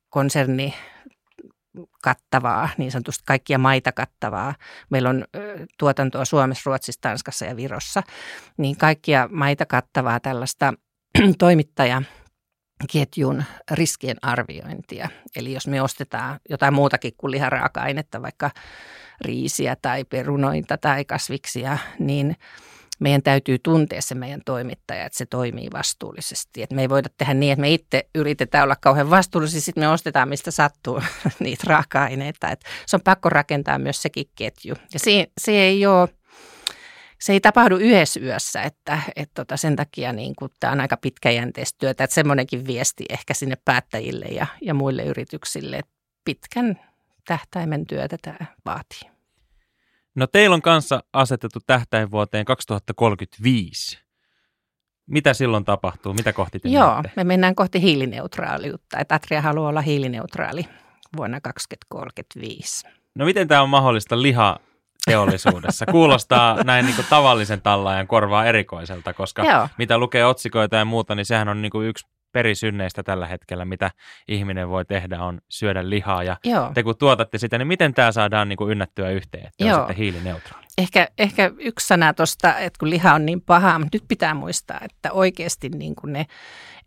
konserni 0.09 0.73
kattavaa, 2.03 2.69
niin 2.77 2.91
sanotusti 2.91 3.23
kaikkia 3.25 3.57
maita 3.57 3.91
kattavaa. 3.91 4.55
Meillä 4.89 5.09
on 5.09 5.25
tuotantoa 5.79 6.25
Suomessa, 6.25 6.61
Ruotsissa, 6.65 7.01
Tanskassa 7.01 7.45
ja 7.45 7.55
Virossa, 7.55 8.03
niin 8.57 8.77
kaikkia 8.77 9.29
maita 9.31 9.65
kattavaa 9.65 10.19
tällaista 10.19 10.73
toimittaja 11.39 12.01
ketjun 12.91 13.43
riskien 13.71 14.17
arviointia. 14.21 15.09
Eli 15.35 15.53
jos 15.53 15.67
me 15.67 15.81
ostetaan 15.81 16.39
jotain 16.49 16.73
muutakin 16.73 17.13
kuin 17.17 17.31
liharaaka-ainetta, 17.31 18.21
vaikka 18.21 18.51
riisiä 19.21 19.75
tai 19.81 20.03
perunoita 20.03 20.77
tai 20.77 21.05
kasviksia, 21.05 21.77
niin– 21.99 22.35
meidän 23.01 23.23
täytyy 23.23 23.59
tuntea 23.59 24.01
se 24.01 24.15
meidän 24.15 24.41
toimittaja, 24.45 25.05
että 25.05 25.17
se 25.17 25.25
toimii 25.25 25.67
vastuullisesti. 25.73 26.63
Että 26.63 26.75
me 26.75 26.81
ei 26.81 26.89
voida 26.89 27.09
tehdä 27.17 27.33
niin, 27.33 27.51
että 27.53 27.61
me 27.61 27.71
itse 27.73 28.09
yritetään 28.15 28.63
olla 28.63 28.75
kauhean 28.75 29.09
vastuullisia, 29.09 29.61
sitten 29.61 29.83
me 29.83 29.87
ostetaan 29.87 30.29
mistä 30.29 30.51
sattuu 30.51 31.01
niitä 31.39 31.63
raaka-aineita. 31.67 32.51
Että 32.51 32.69
se 32.85 32.95
on 32.95 33.01
pakko 33.01 33.29
rakentaa 33.29 33.79
myös 33.79 34.01
sekin 34.01 34.25
ketju. 34.35 34.75
Ja 34.93 34.99
se, 34.99 35.27
se 35.37 35.51
ei 35.51 35.85
ole 35.85 36.09
se 37.21 37.33
ei 37.33 37.39
tapahdu 37.39 37.75
yhdessä 37.75 38.19
yössä, 38.19 38.61
että, 38.61 38.99
että 39.15 39.33
tota 39.33 39.57
sen 39.57 39.75
takia 39.75 40.13
niin 40.13 40.35
tämä 40.59 40.73
on 40.73 40.81
aika 40.81 40.97
pitkäjänteistä 40.97 41.77
työtä, 41.79 42.03
että 42.03 42.13
semmoinenkin 42.13 42.67
viesti 42.67 43.05
ehkä 43.09 43.33
sinne 43.33 43.57
päättäjille 43.65 44.25
ja, 44.25 44.47
ja 44.61 44.73
muille 44.73 45.03
yrityksille, 45.03 45.77
että 45.77 45.91
pitkän 46.25 46.79
tähtäimen 47.27 47.87
työtä 47.87 48.17
tämä 48.21 48.45
vaatii. 48.65 49.10
No 50.15 50.27
teillä 50.27 50.53
on 50.53 50.61
kanssa 50.61 51.03
asetettu 51.13 51.59
tähtäin 51.67 52.11
vuoteen 52.11 52.45
2035. 52.45 53.99
Mitä 55.07 55.33
silloin 55.33 55.65
tapahtuu? 55.65 56.13
Mitä 56.13 56.33
kohti 56.33 56.59
te 56.59 56.69
Joo, 56.69 56.89
menette? 56.95 57.11
me 57.15 57.23
mennään 57.23 57.55
kohti 57.55 57.81
hiilineutraaliutta. 57.81 58.99
Että 58.99 59.15
Atria 59.15 59.41
haluaa 59.41 59.69
olla 59.69 59.81
hiilineutraali 59.81 60.65
vuonna 61.17 61.41
2035. 61.41 62.87
No 63.15 63.25
miten 63.25 63.47
tämä 63.47 63.61
on 63.61 63.69
mahdollista 63.69 64.21
liha 64.21 64.59
teollisuudessa. 65.05 65.85
Kuulostaa 65.91 66.63
näin 66.63 66.85
niin 66.85 66.95
kuin 66.95 67.07
tavallisen 67.09 67.61
tallaajan 67.61 68.07
korvaa 68.07 68.45
erikoiselta, 68.45 69.13
koska 69.13 69.43
Joo. 69.43 69.67
mitä 69.77 69.97
lukee 69.97 70.25
otsikoita 70.25 70.75
ja 70.75 70.85
muuta, 70.85 71.15
niin 71.15 71.25
sehän 71.25 71.47
on 71.47 71.61
niin 71.61 71.71
kuin 71.71 71.87
yksi 71.87 72.05
perisynneistä 72.31 73.03
tällä 73.03 73.27
hetkellä, 73.27 73.65
mitä 73.65 73.91
ihminen 74.27 74.69
voi 74.69 74.85
tehdä, 74.85 75.23
on 75.23 75.41
syödä 75.49 75.89
lihaa. 75.89 76.23
Ja 76.23 76.37
Joo. 76.43 76.71
te 76.73 76.83
kun 76.83 76.97
tuotatte 76.97 77.37
sitä, 77.37 77.57
niin 77.57 77.67
miten 77.67 77.93
tämä 77.93 78.11
saadaan 78.11 78.49
niin 78.49 78.57
kuin 78.57 78.71
ynnättyä 78.71 79.09
yhteen, 79.09 79.47
että 79.47 79.65
Joo. 79.65 79.75
on 79.75 79.81
sitten 79.81 79.95
hiilineutraali? 79.95 80.65
Ehkä, 80.77 81.07
ehkä 81.17 81.51
yksi 81.57 81.87
sana 81.87 82.13
tuosta, 82.13 82.57
että 82.57 82.79
kun 82.79 82.89
liha 82.89 83.13
on 83.13 83.25
niin 83.25 83.41
paha, 83.41 83.79
mutta 83.79 83.95
nyt 83.95 84.07
pitää 84.07 84.33
muistaa, 84.33 84.79
että 84.83 85.11
oikeasti 85.11 85.69
niin 85.69 85.95
kuin 85.95 86.13
ne, 86.13 86.25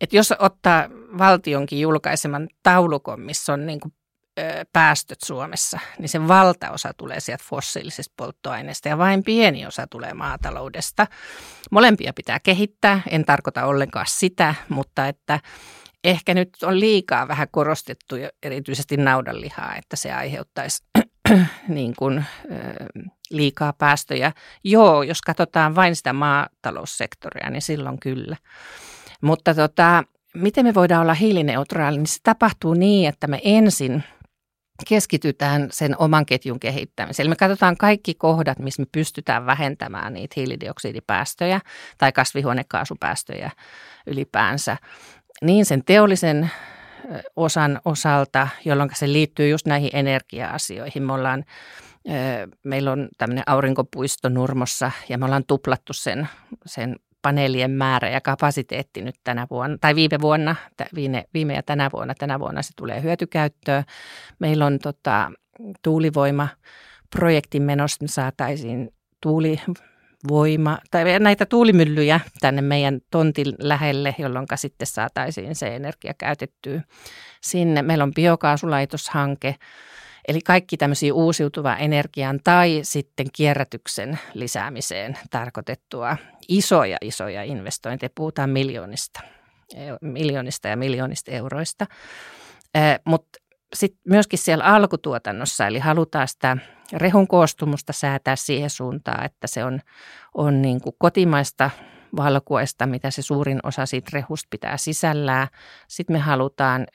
että 0.01 0.17
jos 0.17 0.35
ottaa 0.39 0.89
valtionkin 1.19 1.81
julkaiseman 1.81 2.49
taulukon, 2.63 3.21
missä 3.21 3.53
on 3.53 3.67
niin 3.67 3.81
kuin 3.81 3.95
päästöt 4.73 5.19
Suomessa, 5.25 5.79
niin 5.99 6.09
se 6.09 6.29
valtaosa 6.29 6.93
tulee 6.97 7.21
sieltä 7.21 7.45
fossiilisesta 7.49 8.15
polttoaineesta 8.17 8.89
ja 8.89 8.99
vain 8.99 9.25
pieni 9.25 9.67
osa 9.67 9.87
tulee 9.87 10.15
maataloudesta. 10.15 11.07
Molempia 11.71 12.13
pitää 12.13 12.41
kehittää, 12.41 13.01
en 13.11 13.25
tarkoita 13.25 13.65
ollenkaan 13.65 14.07
sitä, 14.09 14.55
mutta 14.69 15.09
että 15.09 15.41
ehkä 16.05 16.35
nyt 16.35 16.49
on 16.63 16.81
liikaa 16.81 17.29
vähän 17.29 17.49
korostettu 17.51 18.17
erityisesti 18.43 18.97
naudanlihaa, 18.97 19.77
että 19.77 19.97
se 19.97 20.13
aiheuttaisi 20.13 20.85
niin 21.69 21.95
kuin, 21.99 22.25
liikaa 23.31 23.73
päästöjä. 23.73 24.33
Joo, 24.65 25.03
jos 25.03 25.23
katsotaan 25.23 25.75
vain 25.75 25.97
sitä 25.97 26.13
maataloussektoria, 26.13 27.51
niin 27.51 27.63
silloin 27.63 28.01
kyllä. 28.01 28.37
Mutta 29.21 29.55
tota, 29.55 30.05
miten 30.35 30.67
me 30.67 30.75
voidaan 30.75 31.03
olla 31.03 31.15
hiilineutraali, 31.15 31.97
niin 31.97 32.07
se 32.07 32.19
tapahtuu 32.23 32.75
niin, 32.75 33.09
että 33.09 33.27
me 33.27 33.41
ensin 33.45 34.05
keskitytään 34.89 35.69
sen 35.71 35.95
oman 35.99 36.27
ketjun 36.27 36.61
kehittämiseen. 36.61 37.29
Me 37.29 37.37
katsotaan 37.37 37.77
kaikki 37.77 38.15
kohdat, 38.15 38.59
missä 38.59 38.83
me 38.83 38.87
pystytään 38.93 39.47
vähentämään 39.47 40.13
niitä 40.13 40.35
hiilidioksidipäästöjä 40.37 41.61
tai 41.99 42.13
kasvihuonekaasupäästöjä 42.13 43.51
ylipäänsä. 44.07 44.77
Niin 45.43 45.65
sen 45.65 45.85
teollisen 45.85 46.51
osan 47.37 47.81
osalta, 47.85 48.49
jolloin 48.65 48.91
se 48.95 49.13
liittyy 49.13 49.49
just 49.49 49.67
näihin 49.67 49.91
energia-asioihin. 49.93 51.03
Me 51.03 51.13
ollaan, 51.13 51.45
meillä 52.65 52.93
on 52.93 53.09
tämmöinen 53.19 53.45
aurinkopuisto 53.47 54.29
Nurmossa 54.29 54.91
ja 55.09 55.19
me 55.19 55.25
ollaan 55.25 55.45
tuplattu 55.47 55.93
sen, 55.93 56.29
sen 56.67 56.97
paneelien 57.25 57.71
määrä 57.71 58.09
ja 58.09 58.21
kapasiteetti 58.21 59.03
nyt 59.03 59.15
tänä 59.25 59.47
vuonna, 59.51 59.79
tai 59.81 59.95
viime 59.95 60.21
vuonna, 60.21 60.57
viime, 60.95 61.25
viime 61.35 61.55
ja 61.55 61.63
tänä 61.63 61.91
vuonna, 61.93 62.15
tänä 62.15 62.41
vuonna 62.41 62.63
se 62.63 62.71
tulee 62.77 63.03
hyötykäyttöön. 63.03 63.85
Meillä 64.39 64.67
on 64.67 64.79
tota, 64.79 65.31
tuulivoima 65.83 66.49
projektin 67.17 67.63
menossa, 67.63 68.05
me 68.05 68.09
saataisiin 68.09 68.91
tuulivoima, 69.21 70.79
tai 70.91 71.19
näitä 71.21 71.47
tuulimyllyjä 71.47 72.21
tänne 72.41 72.63
meidän 72.63 73.01
tontin 73.11 73.55
lähelle, 73.59 74.15
jolloin 74.19 74.47
sitten 74.55 74.87
saataisiin 74.87 75.55
se 75.55 75.77
energia 75.77 76.15
käytettyä 76.19 76.83
sinne. 77.43 77.83
Meillä 77.83 78.05
on 78.05 78.15
biokaasulaitoshanke, 78.15 79.55
Eli 80.29 80.41
kaikki 80.41 80.77
tämmöisiä 80.77 81.15
uusiutuva 81.15 81.77
energian 81.77 82.41
tai 82.45 82.81
sitten 82.83 83.27
kierrätyksen 83.33 84.19
lisäämiseen 84.35 85.19
tarkoitettua 85.31 86.17
isoja, 86.49 86.97
isoja 87.01 87.43
investointeja. 87.43 88.11
Puhutaan 88.15 88.51
miljoonista, 88.51 89.21
miljoonista 90.01 90.69
ja 90.69 90.77
miljoonista 90.77 91.31
euroista. 91.31 91.87
Mutta 93.05 93.39
sitten 93.75 94.01
myöskin 94.09 94.39
siellä 94.39 94.65
alkutuotannossa, 94.65 95.67
eli 95.67 95.79
halutaan 95.79 96.29
sitä 96.29 96.57
rehun 96.93 97.29
koostumusta 97.29 97.93
säätää 97.93 98.37
siihen 98.37 98.71
suuntaan, 98.71 99.25
että 99.25 99.47
se 99.47 99.65
on, 99.65 99.81
on 100.35 100.63
niin 100.63 100.81
kuin 100.81 100.97
kotimaista 100.99 101.71
valkuaista, 102.17 102.87
mitä 102.87 103.11
se 103.11 103.23
suurin 103.23 103.61
osa 103.63 103.87
siitä 103.87 104.11
rehusta 104.13 104.47
pitää 104.51 104.77
sisällään. 104.77 105.49
Sitten 105.89 106.17
me 106.17 106.21
halutaan 106.21 106.87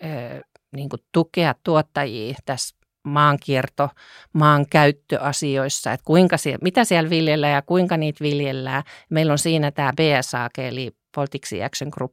niin 0.75 0.89
kuin 0.89 0.99
tukea 1.11 1.55
tuottajia 1.63 2.35
tässä 2.45 2.78
maankierto, 3.10 3.89
maankäyttöasioissa, 4.34 5.93
että 5.93 6.04
kuinka 6.06 6.38
siellä, 6.38 6.60
mitä 6.62 6.84
siellä 6.84 7.10
viljellään 7.10 7.54
ja 7.54 7.62
kuinka 7.62 7.98
niitä 7.98 8.24
viljellään. 8.24 8.84
Meillä 9.10 9.32
on 9.32 9.39
siinä 9.39 9.72
tämä 9.72 9.93
BSAG 9.93 10.60
eli 10.60 10.91
Baltic 11.15 11.50
Action 11.65 11.89
Group 11.93 12.12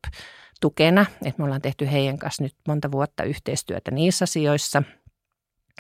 tukena, 0.60 1.06
että 1.24 1.34
me 1.38 1.44
ollaan 1.44 1.62
tehty 1.62 1.92
heidän 1.92 2.18
kanssa 2.18 2.42
nyt 2.42 2.54
monta 2.68 2.92
vuotta 2.92 3.24
yhteistyötä 3.24 3.90
niissä 3.90 4.22
asioissa 4.22 4.82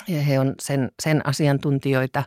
ja 0.08 0.22
he 0.22 0.40
on 0.40 0.54
sen, 0.60 0.90
sen 1.02 1.26
asiantuntijoita. 1.26 2.24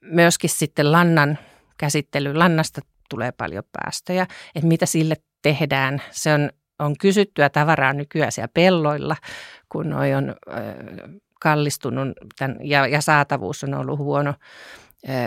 myöskin 0.00 0.50
sitten 0.50 0.92
lannan 0.92 1.38
käsittely, 1.78 2.34
lannasta 2.34 2.80
tulee 3.10 3.32
paljon 3.32 3.64
päästöjä, 3.72 4.26
että 4.54 4.68
mitä 4.68 4.86
sille 4.86 5.16
tehdään. 5.42 6.02
Se 6.10 6.34
on 6.34 6.50
on 6.78 6.94
kysyttyä 7.00 7.48
tavaraa 7.48 7.92
nykyään 7.92 8.32
siellä 8.32 8.50
pelloilla, 8.54 9.16
kun 9.68 9.90
noi 9.90 10.14
on 10.14 10.34
kallistunut 11.40 12.08
tämän, 12.38 12.56
ja, 12.62 12.86
ja 12.86 13.00
saatavuus 13.00 13.64
on 13.64 13.74
ollut 13.74 13.98
huono 13.98 14.34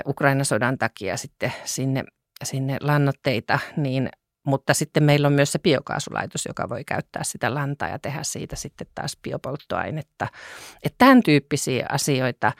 Ukrainan 0.07 0.45
sodan 0.45 0.77
takia 0.77 1.17
sitten 1.17 1.53
sinne, 1.65 2.03
sinne 2.43 2.77
lannoitteita, 2.81 3.59
niin 3.77 4.09
mutta 4.45 4.73
sitten 4.73 5.03
meillä 5.03 5.27
on 5.27 5.33
myös 5.33 5.51
se 5.51 5.59
biokaasulaitos, 5.59 6.45
joka 6.45 6.69
voi 6.69 6.83
käyttää 6.83 7.23
sitä 7.23 7.53
lantaa 7.53 7.89
ja 7.89 7.99
tehdä 7.99 8.19
siitä 8.23 8.55
sitten 8.55 8.87
taas 8.95 9.17
biopolttoainetta. 9.23 10.27
Että 10.83 10.95
tämän 10.97 11.23
tyyppisiä 11.23 11.85
asioita. 11.89 12.51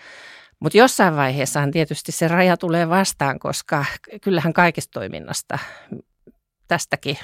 Mutta 0.60 0.78
jossain 0.78 1.16
vaiheessahan 1.16 1.72
tietysti 1.72 2.12
se 2.12 2.28
raja 2.28 2.58
tulee 2.58 2.90
vastaan, 2.90 3.40
koska 3.40 3.86
kyllähän 4.22 4.54
kaikesta 4.54 4.92
toiminnasta 5.00 5.60
tästäkin 6.70 7.18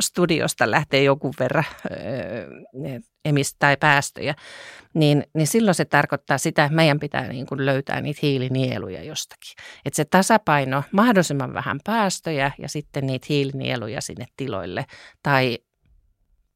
studiosta 0.00 0.70
lähtee 0.70 1.02
jonkun 1.02 1.34
verran 1.40 1.64
emistä 3.24 3.56
tai 3.58 3.76
päästöjä, 3.76 4.34
niin, 4.94 5.24
niin 5.34 5.46
silloin 5.46 5.74
se 5.74 5.84
tarkoittaa 5.84 6.38
sitä, 6.38 6.64
että 6.64 6.76
meidän 6.76 7.00
pitää 7.00 7.28
niin 7.28 7.46
kuin 7.46 7.66
löytää 7.66 8.00
niitä 8.00 8.20
hiilinieluja 8.22 9.02
jostakin. 9.02 9.52
Että 9.84 9.96
se 9.96 10.04
tasapaino, 10.04 10.82
mahdollisimman 10.92 11.54
vähän 11.54 11.80
päästöjä 11.84 12.50
ja 12.58 12.68
sitten 12.68 13.06
niitä 13.06 13.26
hiilinieluja 13.28 14.00
sinne 14.00 14.26
tiloille 14.36 14.86
tai 15.22 15.58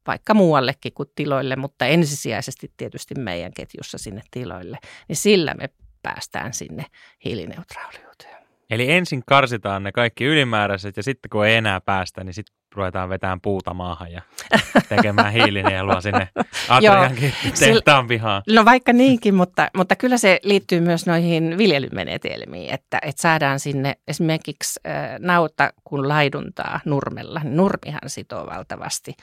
vaikka 0.06 0.34
muuallekin 0.34 0.92
kuin 0.94 1.08
tiloille, 1.14 1.56
mutta 1.56 1.86
ensisijaisesti 1.86 2.72
tietysti 2.76 3.14
meidän 3.14 3.52
ketjussa 3.52 3.98
sinne 3.98 4.22
tiloille, 4.30 4.78
niin 5.08 5.16
sillä 5.16 5.54
me 5.54 5.68
päästään 6.02 6.54
sinne 6.54 6.84
hiilineutraaliuteen. 7.24 8.37
Eli 8.70 8.90
ensin 8.90 9.22
karsitaan 9.26 9.82
ne 9.82 9.92
kaikki 9.92 10.24
ylimääräiset 10.24 10.96
ja 10.96 11.02
sitten 11.02 11.30
kun 11.30 11.46
ei 11.46 11.56
enää 11.56 11.80
päästä, 11.80 12.24
niin 12.24 12.34
sitten 12.34 12.56
ruvetaan 12.74 13.08
vetämään 13.08 13.40
puuta 13.40 13.74
maahan 13.74 14.12
ja 14.12 14.22
tekemään 14.88 15.32
hiilinielua 15.32 16.00
sinne 16.00 16.28
Atriankin 16.68 17.32
tehtaan 17.58 18.06
pihaan. 18.06 18.42
No 18.48 18.64
vaikka 18.64 18.92
niinkin, 18.92 19.34
mutta, 19.34 19.68
mutta 19.76 19.96
kyllä 19.96 20.16
se 20.18 20.40
liittyy 20.42 20.80
myös 20.80 21.06
noihin 21.06 21.58
viljelymenetelmiin, 21.58 22.74
että, 22.74 22.98
että 23.02 23.22
saadaan 23.22 23.60
sinne 23.60 23.94
esimerkiksi 24.08 24.80
äh, 24.86 25.18
nautta, 25.18 25.72
kun 25.84 26.08
laiduntaa 26.08 26.80
nurmella, 26.84 27.40
niin 27.44 27.56
nurmihan 27.56 28.00
sitoo 28.06 28.46
valtavasti 28.46 29.14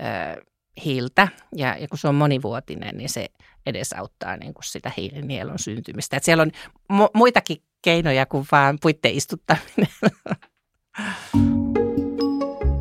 äh, 0.00 0.36
hiiltä 0.84 1.28
ja, 1.56 1.76
ja 1.78 1.88
kun 1.88 1.98
se 1.98 2.08
on 2.08 2.14
monivuotinen, 2.14 2.96
niin 2.96 3.08
se 3.08 3.26
edesauttaa 3.66 4.36
niin 4.36 4.54
kuin 4.54 4.64
sitä 4.64 4.92
hiilinielun 4.96 5.58
syntymistä. 5.58 6.16
Että 6.16 6.24
siellä 6.24 6.42
on 6.42 6.50
mu- 6.92 7.10
muitakin 7.14 7.56
keinoja 7.82 8.26
kuin 8.26 8.46
vaan 8.52 8.78
puitteen 8.82 9.14
istuttaminen. 9.14 9.88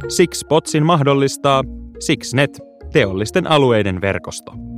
Siksi 0.10 0.46
Potsin 0.48 0.86
mahdollistaa 0.86 1.64
SixNet, 2.00 2.60
teollisten 2.94 3.48
alueiden 3.48 4.02
verkosto. 4.02 4.69